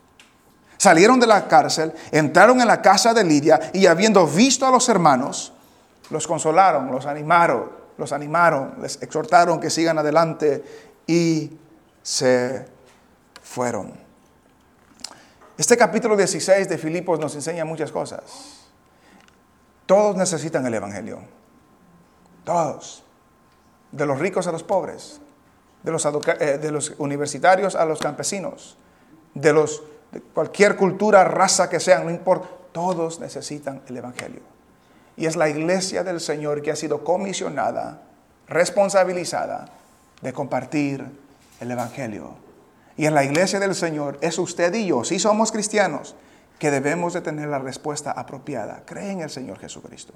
[0.78, 4.90] Salieron de la cárcel, entraron en la casa de Lidia y habiendo visto a los
[4.90, 5.53] hermanos,
[6.14, 10.64] los consolaron, los animaron, los animaron, les exhortaron que sigan adelante
[11.08, 11.58] y
[12.04, 12.66] se
[13.42, 13.94] fueron.
[15.58, 18.62] Este capítulo 16 de Filipos nos enseña muchas cosas.
[19.88, 21.20] Todos necesitan el Evangelio.
[22.44, 23.04] Todos.
[23.92, 25.20] De los ricos a los pobres.
[25.82, 28.78] De los, eh, de los universitarios a los campesinos.
[29.34, 32.48] De, los, de cualquier cultura, raza que sean, no importa.
[32.72, 34.53] Todos necesitan el Evangelio.
[35.16, 38.02] Y es la iglesia del Señor que ha sido comisionada,
[38.48, 39.70] responsabilizada
[40.22, 41.06] de compartir
[41.60, 42.36] el Evangelio.
[42.98, 46.16] Y en la iglesia del Señor es usted y yo, si somos cristianos,
[46.60, 48.84] que debemos de tener la respuesta apropiada.
[48.86, 50.14] Cree en el Señor Jesucristo.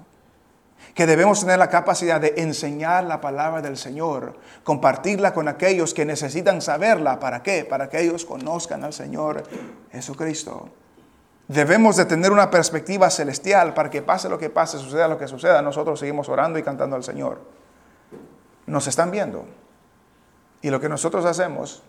[0.94, 6.04] Que debemos tener la capacidad de enseñar la palabra del Señor, compartirla con aquellos que
[6.04, 7.20] necesitan saberla.
[7.20, 7.64] ¿Para qué?
[7.64, 9.42] Para que ellos conozcan al Señor
[9.92, 10.70] Jesucristo.
[11.48, 15.26] Debemos de tener una perspectiva celestial para que pase lo que pase, suceda lo que
[15.26, 17.40] suceda, nosotros seguimos orando y cantando al Señor.
[18.66, 19.46] Nos están viendo.
[20.60, 21.82] Y lo que nosotros hacemos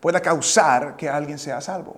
[0.00, 1.96] puede causar que alguien sea salvo.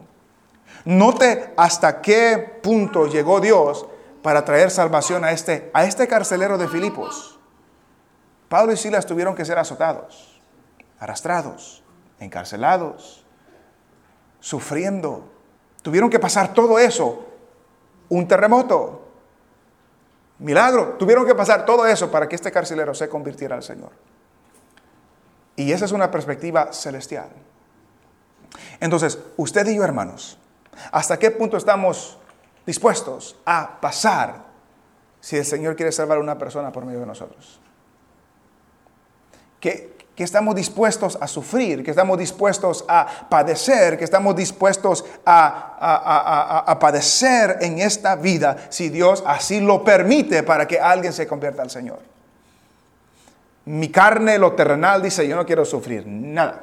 [0.85, 3.87] Note hasta qué punto llegó Dios
[4.23, 7.39] para traer salvación a este, a este carcelero de Filipos.
[8.51, 10.43] Pablo y Silas tuvieron que ser azotados,
[10.99, 11.83] arrastrados,
[12.21, 13.25] encarcelados,
[14.41, 15.38] sufriendo
[15.83, 17.27] Tuvieron que pasar todo eso.
[18.09, 19.07] Un terremoto.
[20.39, 20.95] Milagro.
[20.99, 23.91] Tuvieron que pasar todo eso para que este carcelero se convirtiera al Señor.
[25.57, 27.29] Y esa es una perspectiva celestial.
[28.81, 30.39] Entonces, usted y yo, hermanos,
[30.93, 32.19] ¿hasta qué punto estamos
[32.65, 34.45] dispuestos a pasar
[35.21, 37.61] si el Señor quiere salvar a una persona por medio de nosotros?
[39.59, 46.65] ¿Qué, que estamos dispuestos a sufrir, que estamos dispuestos a padecer, que estamos dispuestos a,
[46.67, 51.63] a, padecer en esta vida si Dios así lo permite para que alguien se convierta
[51.63, 52.01] al Señor.
[53.67, 56.63] Mi carne, lo terrenal, dice, yo no quiero sufrir nada.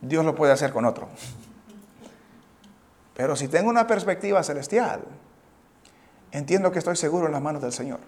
[0.00, 1.08] Dios lo puede hacer con otro.
[3.18, 5.02] Pero si tengo una perspectiva celestial,
[6.32, 8.00] entiendo que estoy seguro en las manos del Señor.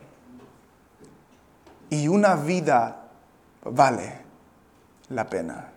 [1.90, 2.96] Y una vida
[3.64, 4.21] vale
[5.12, 5.70] la pena.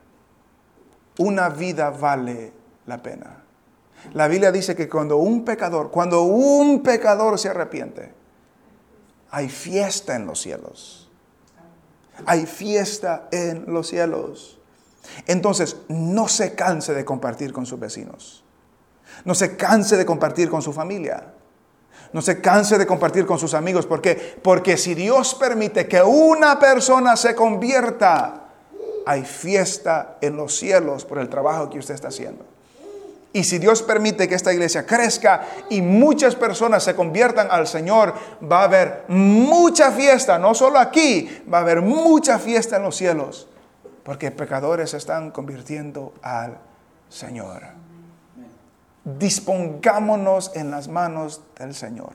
[1.20, 2.52] Una vida vale
[2.86, 3.44] la pena.
[4.14, 8.14] La Biblia dice que cuando un pecador, cuando un pecador se arrepiente,
[9.32, 11.10] hay fiesta en los cielos.
[12.26, 14.60] Hay fiesta en los cielos.
[15.28, 18.44] Entonces, no se canse de compartir con sus vecinos.
[19.24, 21.34] No se canse de compartir con su familia.
[22.14, 23.86] No se canse de compartir con sus amigos.
[23.86, 24.40] ¿Por qué?
[24.42, 28.45] Porque si Dios permite que una persona se convierta,
[29.06, 32.45] hay fiesta en los cielos por el trabajo que usted está haciendo.
[33.34, 38.14] Y si Dios permite que esta iglesia crezca y muchas personas se conviertan al Señor,
[38.41, 42.95] va a haber mucha fiesta, no solo aquí, va a haber mucha fiesta en los
[42.95, 43.49] cielos,
[44.03, 46.58] porque pecadores se están convirtiendo al
[47.10, 47.64] Señor.
[49.03, 52.14] Dispongámonos en las manos del Señor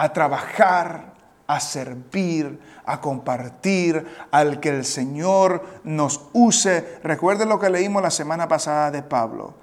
[0.00, 1.09] a trabajar,
[1.50, 7.00] a servir, a compartir, al que el Señor nos use.
[7.02, 9.54] Recuerden lo que leímos la semana pasada de Pablo.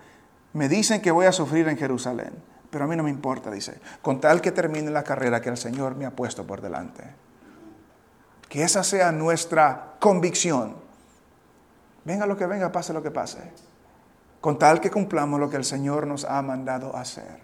[0.51, 2.33] Me dicen que voy a sufrir en Jerusalén,
[2.69, 5.55] pero a mí no me importa, dice, con tal que termine la carrera que el
[5.55, 7.05] Señor me ha puesto por delante.
[8.49, 10.75] Que esa sea nuestra convicción.
[12.03, 13.39] Venga lo que venga, pase lo que pase.
[14.41, 17.39] Con tal que cumplamos lo que el Señor nos ha mandado hacer.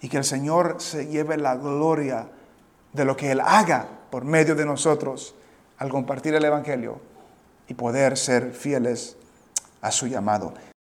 [0.00, 2.26] Y que el Señor se lleve la gloria
[2.92, 5.34] de lo que Él haga por medio de nosotros
[5.78, 7.00] al compartir el Evangelio
[7.68, 9.16] y poder ser fieles
[9.80, 10.52] a su llamado.